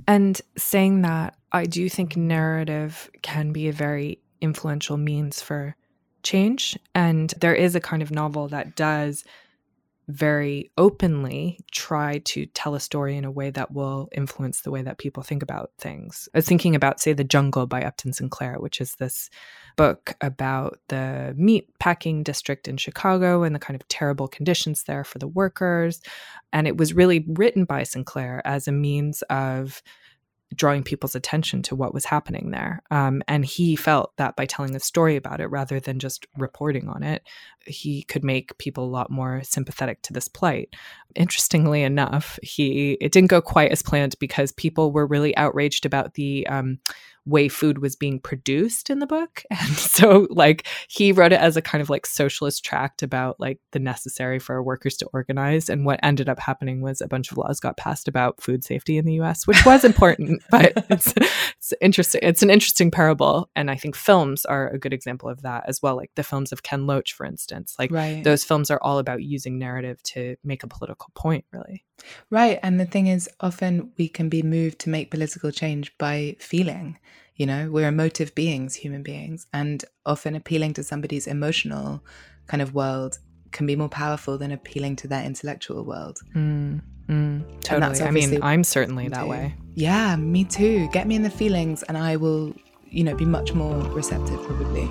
[0.08, 5.76] And saying that, I do think narrative can be a very influential means for
[6.24, 6.78] change.
[6.94, 9.24] And there is a kind of novel that does
[10.08, 14.82] very openly try to tell a story in a way that will influence the way
[14.82, 16.30] that people think about things.
[16.34, 19.30] I was thinking about, say, The Jungle by Upton Sinclair, which is this
[19.76, 25.04] book about the meat packing district in Chicago and the kind of terrible conditions there
[25.04, 26.02] for the workers.
[26.54, 29.84] And it was really written by Sinclair as a means of
[30.56, 32.82] drawing people's attention to what was happening there.
[32.90, 36.88] Um, and he felt that by telling a story about it rather than just reporting
[36.88, 37.24] on it,
[37.66, 40.74] he could make people a lot more sympathetic to this plight.
[41.16, 46.14] Interestingly enough, he it didn't go quite as planned because people were really outraged about
[46.14, 46.80] the um,
[47.28, 49.44] way food was being produced in the book.
[49.60, 53.60] And so like he wrote it as a kind of like socialist tract about like
[53.72, 55.68] the necessary for workers to organize.
[55.68, 58.98] And what ended up happening was a bunch of laws got passed about food safety
[58.98, 62.22] in the US, which was important, but it's it's interesting.
[62.24, 63.50] It's an interesting parable.
[63.56, 65.96] And I think films are a good example of that as well.
[65.96, 67.76] Like the films of Ken Loach, for instance.
[67.80, 68.24] Like right.
[68.24, 71.84] those films are all about using narrative to make a political point, really.
[72.30, 72.60] Right.
[72.64, 76.98] And the thing is, often we can be moved to make political change by feeling.
[77.36, 82.04] You know, we're emotive beings, human beings, and often appealing to somebody's emotional
[82.48, 83.20] kind of world
[83.52, 86.20] can be more powerful than appealing to their intellectual world.
[86.36, 88.02] Mm, mm, totally.
[88.02, 89.56] I mean, I'm certainly that way.
[89.76, 90.90] Yeah, me too.
[90.90, 92.54] Get me in the feelings, and I will,
[92.90, 94.90] you know, be much more receptive, probably.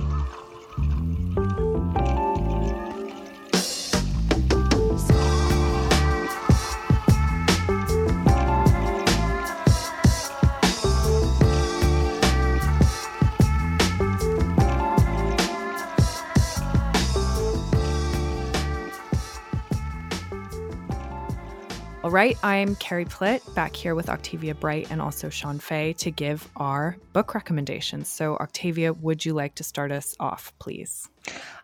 [22.07, 26.13] All right, I'm Carrie Plitt back here with Octavia Bright and also Shon Faye to
[26.13, 28.07] give our book recommendations.
[28.07, 31.09] So, Octavia, would you like to start us off, please?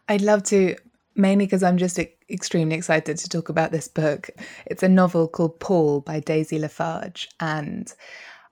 [0.08, 0.74] I'd love to,
[1.14, 1.96] mainly because I'm just
[2.28, 4.30] extremely excited to talk about this book.
[4.66, 7.28] It's a novel called Paul by Daisy Lafarge.
[7.38, 7.94] And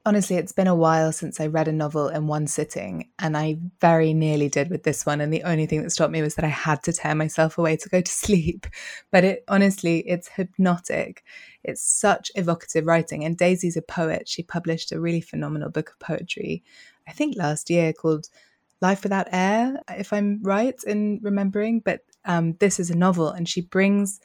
[0.07, 3.59] honestly, it's been a while since I read a novel in one sitting, and I
[3.81, 5.21] very nearly did with this one.
[5.21, 7.77] And the only thing that stopped me was that I had to tear myself away
[7.77, 8.67] to go to sleep.
[9.11, 11.25] But it honestly, it's hypnotic.
[11.63, 13.25] It's such evocative writing.
[13.25, 14.29] And Daisy's a poet.
[14.29, 16.63] She published a really phenomenal book of poetry,
[17.07, 18.29] I think last year, called
[18.81, 21.81] Life Without Air, if I'm right in remembering.
[21.81, 24.21] But um, this is a novel, and she brings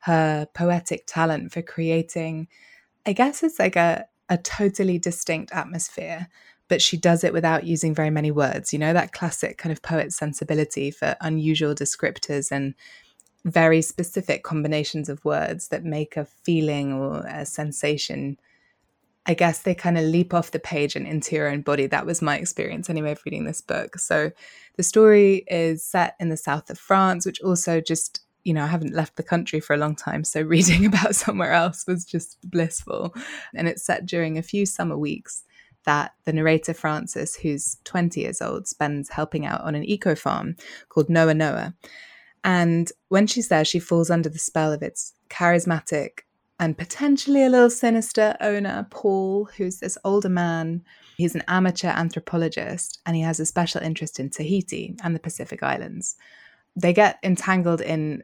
[0.00, 2.48] her poetic talent for creating,
[3.06, 6.28] I guess it's like a, a totally distinct atmosphere,
[6.68, 8.72] but she does it without using very many words.
[8.72, 12.74] You know, that classic kind of poet sensibility for unusual descriptors and
[13.44, 18.38] very specific combinations of words that make a feeling or a sensation
[19.26, 21.86] I guess they kind of leap off the page and into your own body.
[21.86, 23.98] That was my experience anyway of reading this book.
[23.98, 24.32] So
[24.76, 28.68] the story is set in the south of France, which also just, you know, I
[28.68, 30.24] haven't left the country for a long time.
[30.24, 33.14] So reading about somewhere else was just blissful.
[33.54, 35.44] And it's set during a few summer weeks
[35.84, 40.56] that the narrator Frances, who's 20 years old, spends helping out on an eco farm
[40.88, 41.74] called Noa Noa.
[42.44, 46.20] And when she's there, she falls under the spell of its charismatic
[46.58, 50.82] and potentially a little sinister owner, Paul, who's this older man.
[51.16, 55.62] He's an amateur anthropologist and he has a special interest in Tahiti and the Pacific
[55.62, 56.16] Islands.
[56.76, 58.22] They get entangled in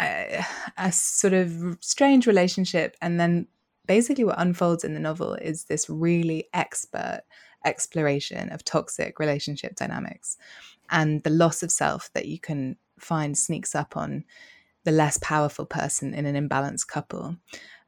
[0.00, 0.44] a,
[0.76, 3.46] a sort of strange relationship, and then
[3.86, 7.22] basically what unfolds in the novel is this really expert
[7.64, 10.36] exploration of toxic relationship dynamics
[10.90, 14.24] and the loss of self that you can find sneaks up on
[14.84, 17.36] the less powerful person in an imbalanced couple.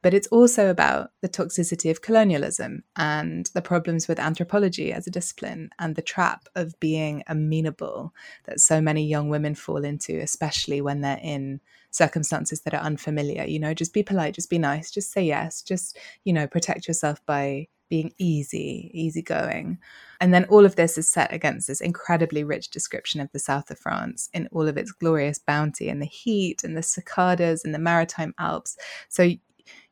[0.03, 5.11] But it's also about the toxicity of colonialism and the problems with anthropology as a
[5.11, 8.13] discipline and the trap of being amenable
[8.45, 13.43] that so many young women fall into, especially when they're in circumstances that are unfamiliar.
[13.45, 16.87] You know, just be polite, just be nice, just say yes, just, you know, protect
[16.87, 19.77] yourself by being easy, easygoing.
[20.19, 23.71] And then all of this is set against this incredibly rich description of the south
[23.71, 27.73] of France in all of its glorious bounty and the heat and the cicadas and
[27.73, 28.77] the maritime Alps.
[29.09, 29.31] So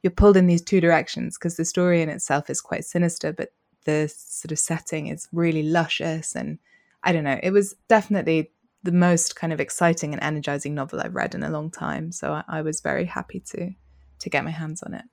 [0.02, 3.54] you're pulled in these two directions because the story in itself is quite sinister, but
[3.86, 6.36] the sort of setting is really luscious.
[6.36, 6.60] And
[7.04, 8.52] I don't know, it was definitely
[8.84, 12.12] the most kind of exciting and energizing novel I've read in a long time.
[12.12, 13.72] So I, I was very happy to
[14.18, 15.04] to get my hands on it.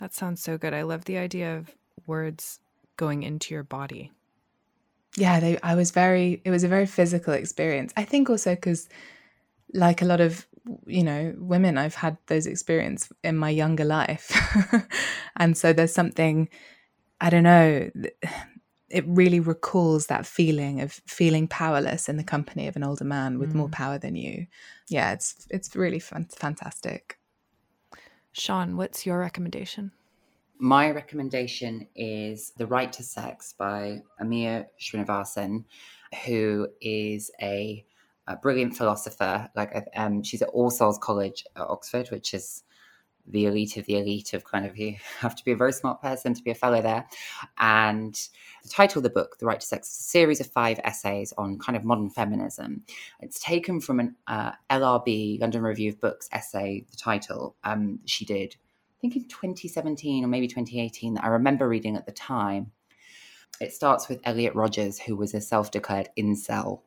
[0.00, 0.74] That sounds so good.
[0.74, 1.70] I love the idea of
[2.06, 2.58] words
[2.96, 4.10] going into your body
[5.16, 7.92] yeah, they, I was very, it was a very physical experience.
[7.96, 8.88] I think also because,
[9.74, 10.46] like a lot of,
[10.86, 14.30] you know, women, I've had those experience in my younger life.
[15.36, 16.48] and so there's something,
[17.20, 17.90] I don't know,
[18.88, 23.38] it really recalls that feeling of feeling powerless in the company of an older man
[23.38, 23.56] with mm.
[23.56, 24.46] more power than you.
[24.88, 27.18] Yeah, it's, it's really fun, fantastic.
[28.32, 29.92] Shon, what's your recommendation?
[30.58, 35.64] My recommendation is The Right to Sex by Amia Srinivasan,
[36.24, 37.84] who is a,
[38.26, 39.48] a brilliant philosopher.
[39.54, 42.62] Like um, she's at All Souls College at Oxford, which is
[43.26, 46.02] the elite of the elite of kind of you have to be a very smart
[46.02, 47.06] person to be a fellow there.
[47.58, 48.14] And
[48.62, 51.32] the title of the book, The Right to Sex, is a series of five essays
[51.38, 52.84] on kind of modern feminism.
[53.20, 58.24] It's taken from an uh, LRB, London Review of Books essay, the title um, she
[58.24, 58.56] did
[59.02, 62.70] I think in 2017 or maybe 2018 that I remember reading at the time.
[63.60, 66.82] It starts with Elliot Rogers, who was a self-declared incel,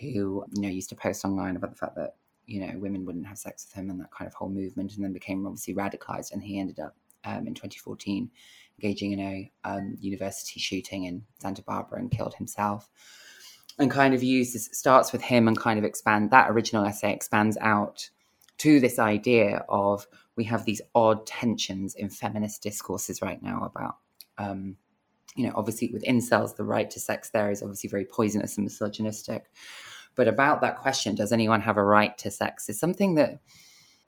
[0.00, 3.26] who you know used to post online about the fact that you know women wouldn't
[3.26, 6.32] have sex with him and that kind of whole movement, and then became obviously radicalized.
[6.32, 6.94] And he ended up
[7.24, 8.30] um, in 2014
[8.82, 12.88] engaging in a um, university shooting in Santa Barbara and killed himself.
[13.78, 17.56] And kind of uses starts with him and kind of expand that original essay expands
[17.60, 18.10] out
[18.58, 23.96] to this idea of we have these odd tensions in feminist discourses right now about
[24.36, 24.76] um,
[25.34, 28.64] you know obviously with incels the right to sex there is obviously very poisonous and
[28.64, 29.50] misogynistic
[30.14, 33.40] but about that question does anyone have a right to sex is something that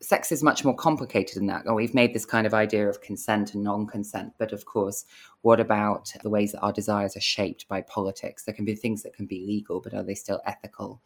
[0.03, 1.63] sex is much more complicated than that.
[1.65, 4.33] Oh, we've made this kind of idea of consent and non consent.
[4.37, 5.05] But of course,
[5.41, 8.43] what about the ways that our desires are shaped by politics?
[8.43, 11.01] There can be things that can be legal, but are they still ethical?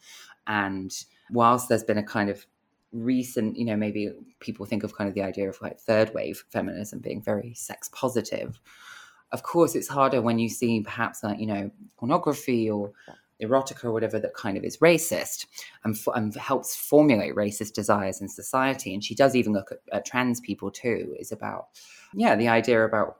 [0.48, 0.92] And
[1.30, 2.46] whilst there's been a kind of
[2.92, 6.44] recent, you know, maybe people think of kind of the idea of like third wave
[6.50, 8.60] feminism being very sex positive.
[9.32, 12.94] Of course, it's harder when you see perhaps like, you know, pornography or
[13.42, 15.46] erotica or whatever that kind of is racist
[15.84, 18.94] and, and helps formulate racist desires in society.
[18.94, 21.68] And she does even look at, at trans people too, is about,
[22.14, 23.18] yeah, the idea about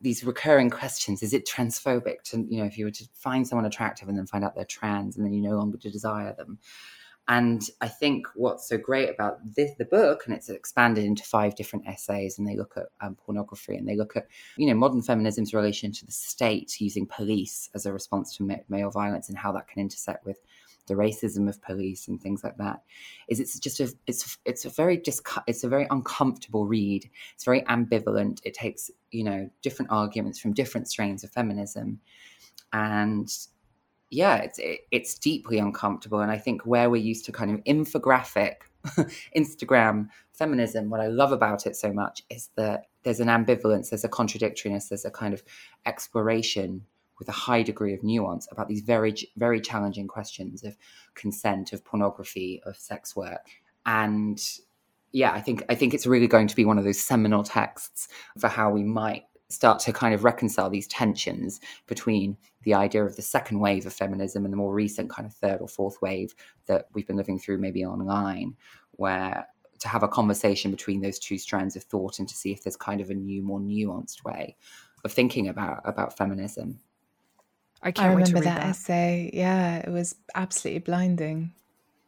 [0.00, 3.66] these recurring questions is it transphobic to you know if you were to find someone
[3.66, 6.58] attractive and then find out they're trans and then you no longer desire them
[7.28, 11.54] and I think what's so great about this, the book, and it's expanded into five
[11.54, 14.26] different essays, and they look at um, pornography and they look at,
[14.56, 18.90] you know, modern feminism's relation to the state using police as a response to male
[18.90, 20.40] violence and how that can intersect with
[20.86, 22.80] the racism of police and things like that.
[23.28, 27.10] Is it's just a it's it's a very discu- it's a very uncomfortable read.
[27.34, 28.40] It's very ambivalent.
[28.44, 32.00] It takes you know different arguments from different strains of feminism,
[32.72, 33.30] and
[34.10, 36.20] yeah, it's it, it's deeply uncomfortable.
[36.20, 38.54] And I think where we're used to kind of infographic,
[39.36, 44.04] Instagram feminism, what I love about it so much is that there's an ambivalence, there's
[44.04, 45.42] a contradictoriness, there's a kind of
[45.86, 46.84] exploration
[47.18, 50.76] with a high degree of nuance about these very very challenging questions of
[51.14, 53.48] consent, of pornography, of sex work,
[53.84, 54.40] and
[55.12, 58.08] yeah, I think I think it's really going to be one of those seminal texts
[58.38, 63.16] for how we might start to kind of reconcile these tensions between the idea of
[63.16, 66.34] the second wave of feminism and the more recent kind of third or fourth wave
[66.66, 68.54] that we've been living through maybe online
[68.92, 69.46] where
[69.78, 72.76] to have a conversation between those two strands of thought and to see if there's
[72.76, 74.56] kind of a new more nuanced way
[75.04, 76.80] of thinking about about feminism.
[77.80, 78.66] I can't I remember that, that.
[78.66, 79.30] essay.
[79.32, 81.52] Yeah it was absolutely blinding.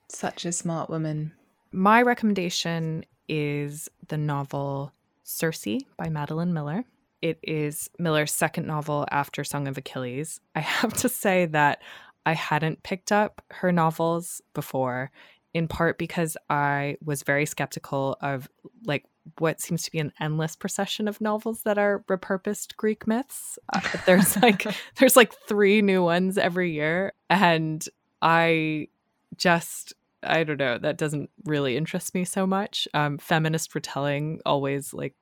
[0.08, 1.32] Such a smart woman.
[1.70, 4.92] My recommendation is the novel
[5.22, 6.84] Circe by Madeline Miller.
[7.22, 10.40] It is Miller's second novel after Song of Achilles.
[10.54, 11.82] I have to say that
[12.26, 15.10] I hadn't picked up her novels before,
[15.54, 18.48] in part because I was very skeptical of
[18.84, 19.04] like
[19.38, 23.58] what seems to be an endless procession of novels that are repurposed Greek myths.
[23.72, 24.66] Uh, there's like
[24.98, 27.86] there's like three new ones every year, and
[28.22, 28.88] I
[29.36, 32.86] just I don't know, that doesn't really interest me so much.
[32.92, 35.14] Um, feminist retelling always like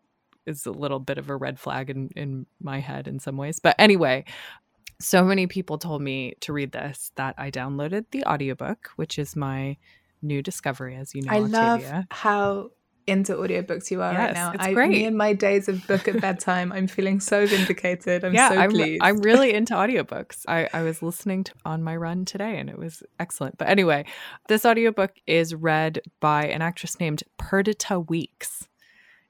[0.49, 3.61] is a little bit of a red flag in, in my head in some ways.
[3.61, 4.25] But anyway,
[5.01, 9.37] so many people told me to read this that I downloaded the audiobook, which is
[9.37, 9.77] my
[10.23, 11.33] new discovery, as you know.
[11.33, 11.95] I Octavia.
[11.95, 12.71] love how
[13.09, 14.53] into audiobooks you are yes, right now.
[14.53, 14.91] It's I, great.
[14.91, 18.23] Me and my days of book at bedtime, I'm feeling so vindicated.
[18.23, 19.03] I'm yeah, so I'm, pleased.
[19.03, 20.45] I'm really into audiobooks.
[20.47, 23.57] I, I was listening to on my run today and it was excellent.
[23.57, 24.05] But anyway,
[24.49, 28.68] this audiobook is read by an actress named Perdita Weeks.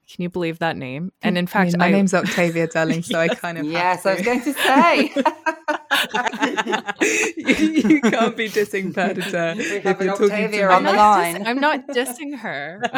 [0.09, 1.11] Can you believe that name?
[1.21, 3.03] And in fact, I mean, my I, name's Octavia, darling.
[3.03, 5.13] So I kind of yes, I was going to say.
[7.37, 9.53] you, you, can't be dissing Perdita.
[9.55, 11.35] We have an Octavia on the line.
[11.35, 12.81] Dis- I'm not dissing her.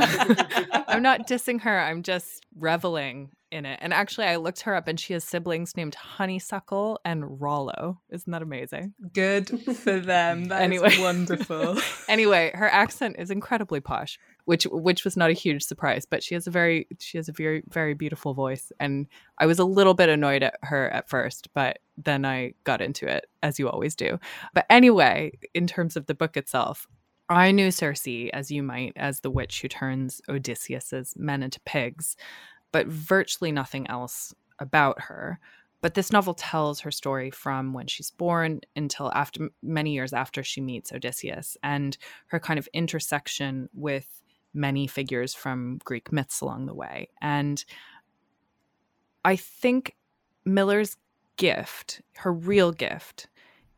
[0.88, 1.80] I'm not dissing her.
[1.80, 3.80] I'm just reveling in it.
[3.82, 8.00] And actually, I looked her up, and she has siblings named Honeysuckle and Rollo.
[8.10, 8.94] Isn't that amazing?
[9.14, 10.46] Good for them.
[10.46, 11.78] That anyway, wonderful.
[12.08, 16.34] anyway, her accent is incredibly posh which which was not a huge surprise but she
[16.34, 18.72] has a very she has a very very beautiful voice.
[18.80, 19.08] And
[19.38, 23.08] i was a little bit annoyed at her at first but then i got into
[23.08, 24.20] it as you always do.
[24.54, 26.88] But anyway in terms of the book itself
[27.30, 32.16] i knew circe as you might as the witch who turns odysseus's men into pigs
[32.72, 35.40] but virtually nothing else about her.
[35.82, 40.44] But this novel tells her story from when she's born until after many years after
[40.44, 41.98] she meets Odysseus and
[42.28, 44.21] her kind of intersection with
[44.54, 47.10] many figures from Greek myths along the way.
[47.22, 47.64] And
[49.24, 49.96] I think
[50.46, 50.98] Miller's
[51.38, 53.28] gift, her real gift,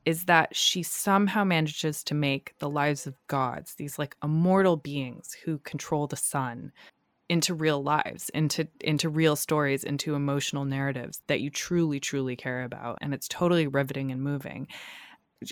[0.06, 5.36] is that she somehow manages to make the lives of gods, these like immortal beings
[5.46, 6.72] who control the sun,
[7.30, 12.64] into real lives, into into real stories, into emotional narratives that you truly, truly care
[12.64, 12.98] about.
[13.02, 14.68] And it's totally riveting and moving.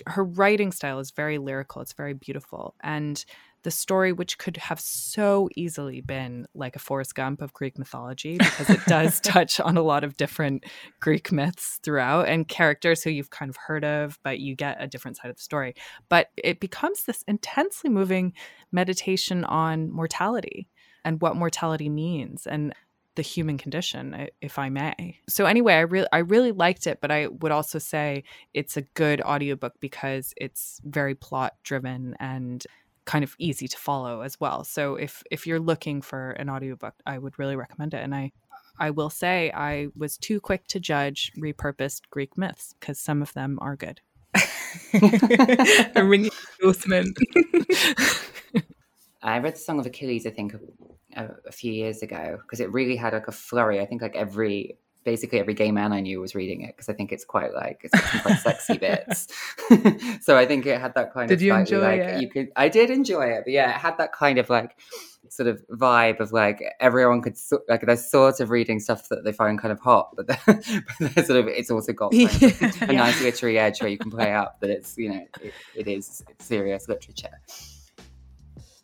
[0.06, 2.74] Her writing style is very lyrical, it's very beautiful.
[2.82, 3.24] And
[3.62, 8.38] the story, which could have so easily been like a Forrest Gump of Greek mythology,
[8.38, 10.64] because it does touch on a lot of different
[11.00, 14.86] Greek myths throughout and characters who you've kind of heard of, but you get a
[14.86, 15.74] different side of the story.
[16.08, 18.32] But it becomes this intensely moving
[18.72, 20.68] meditation on mortality
[21.04, 22.74] and what mortality means and
[23.14, 27.10] the human condition if i may so anyway i really i really liked it but
[27.10, 28.24] i would also say
[28.54, 32.66] it's a good audiobook because it's very plot driven and
[33.04, 34.64] kind of easy to follow as well.
[34.64, 38.02] So if if you're looking for an audiobook, I would really recommend it.
[38.02, 38.32] And I
[38.78, 43.32] I will say I was too quick to judge repurposed Greek myths because some of
[43.34, 44.00] them are good.
[45.94, 46.30] a ringing
[46.60, 47.16] endorsement.
[49.22, 50.54] I read the Song of Achilles, I think,
[51.16, 53.80] a, a few years ago because it really had like a flurry.
[53.80, 56.92] I think like every basically every gay man I knew was reading it because I
[56.92, 59.28] think it's quite like it's quite sexy bits.
[60.24, 62.22] so I think it had that kind did of did you enjoy like it?
[62.22, 64.76] you could I did enjoy it, but yeah, it had that kind of like
[65.28, 67.36] sort of vibe of like everyone could
[67.68, 71.14] like they're sort of reading stuff that they find kind of hot, but they're, but
[71.14, 72.28] they're sort of it's also got yeah.
[72.82, 75.88] a nice literary edge where you can play up that it's you know it, it
[75.88, 77.40] is serious literature.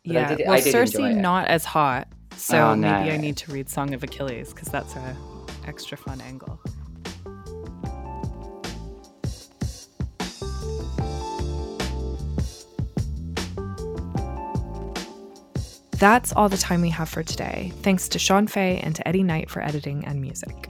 [0.03, 2.91] Yeah, did, well, Circe not as hot, so oh, no.
[2.91, 5.17] maybe I need to read Song of Achilles because that's a
[5.67, 6.59] extra fun angle.
[15.99, 17.73] That's all the time we have for today.
[17.81, 20.69] Thanks to Shon Faye and to Eddie Knight for editing and music.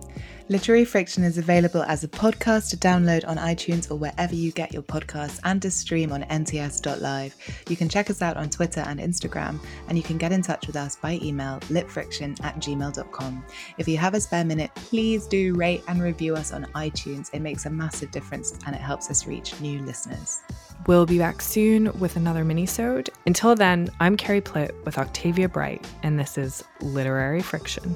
[0.52, 4.74] Literary Friction is available as a podcast to download on iTunes or wherever you get
[4.74, 7.36] your podcasts and to stream on nts.live.
[7.70, 10.66] You can check us out on Twitter and Instagram, and you can get in touch
[10.66, 13.46] with us by email litfriction at gmail.com.
[13.78, 17.30] If you have a spare minute, please do rate and review us on iTunes.
[17.32, 20.42] It makes a massive difference and it helps us reach new listeners.
[20.88, 23.12] We'll be back soon with another mini-sode.
[23.28, 27.96] Until then, I'm Carrie Plitt with Octavia Bright, and this is Literary Friction.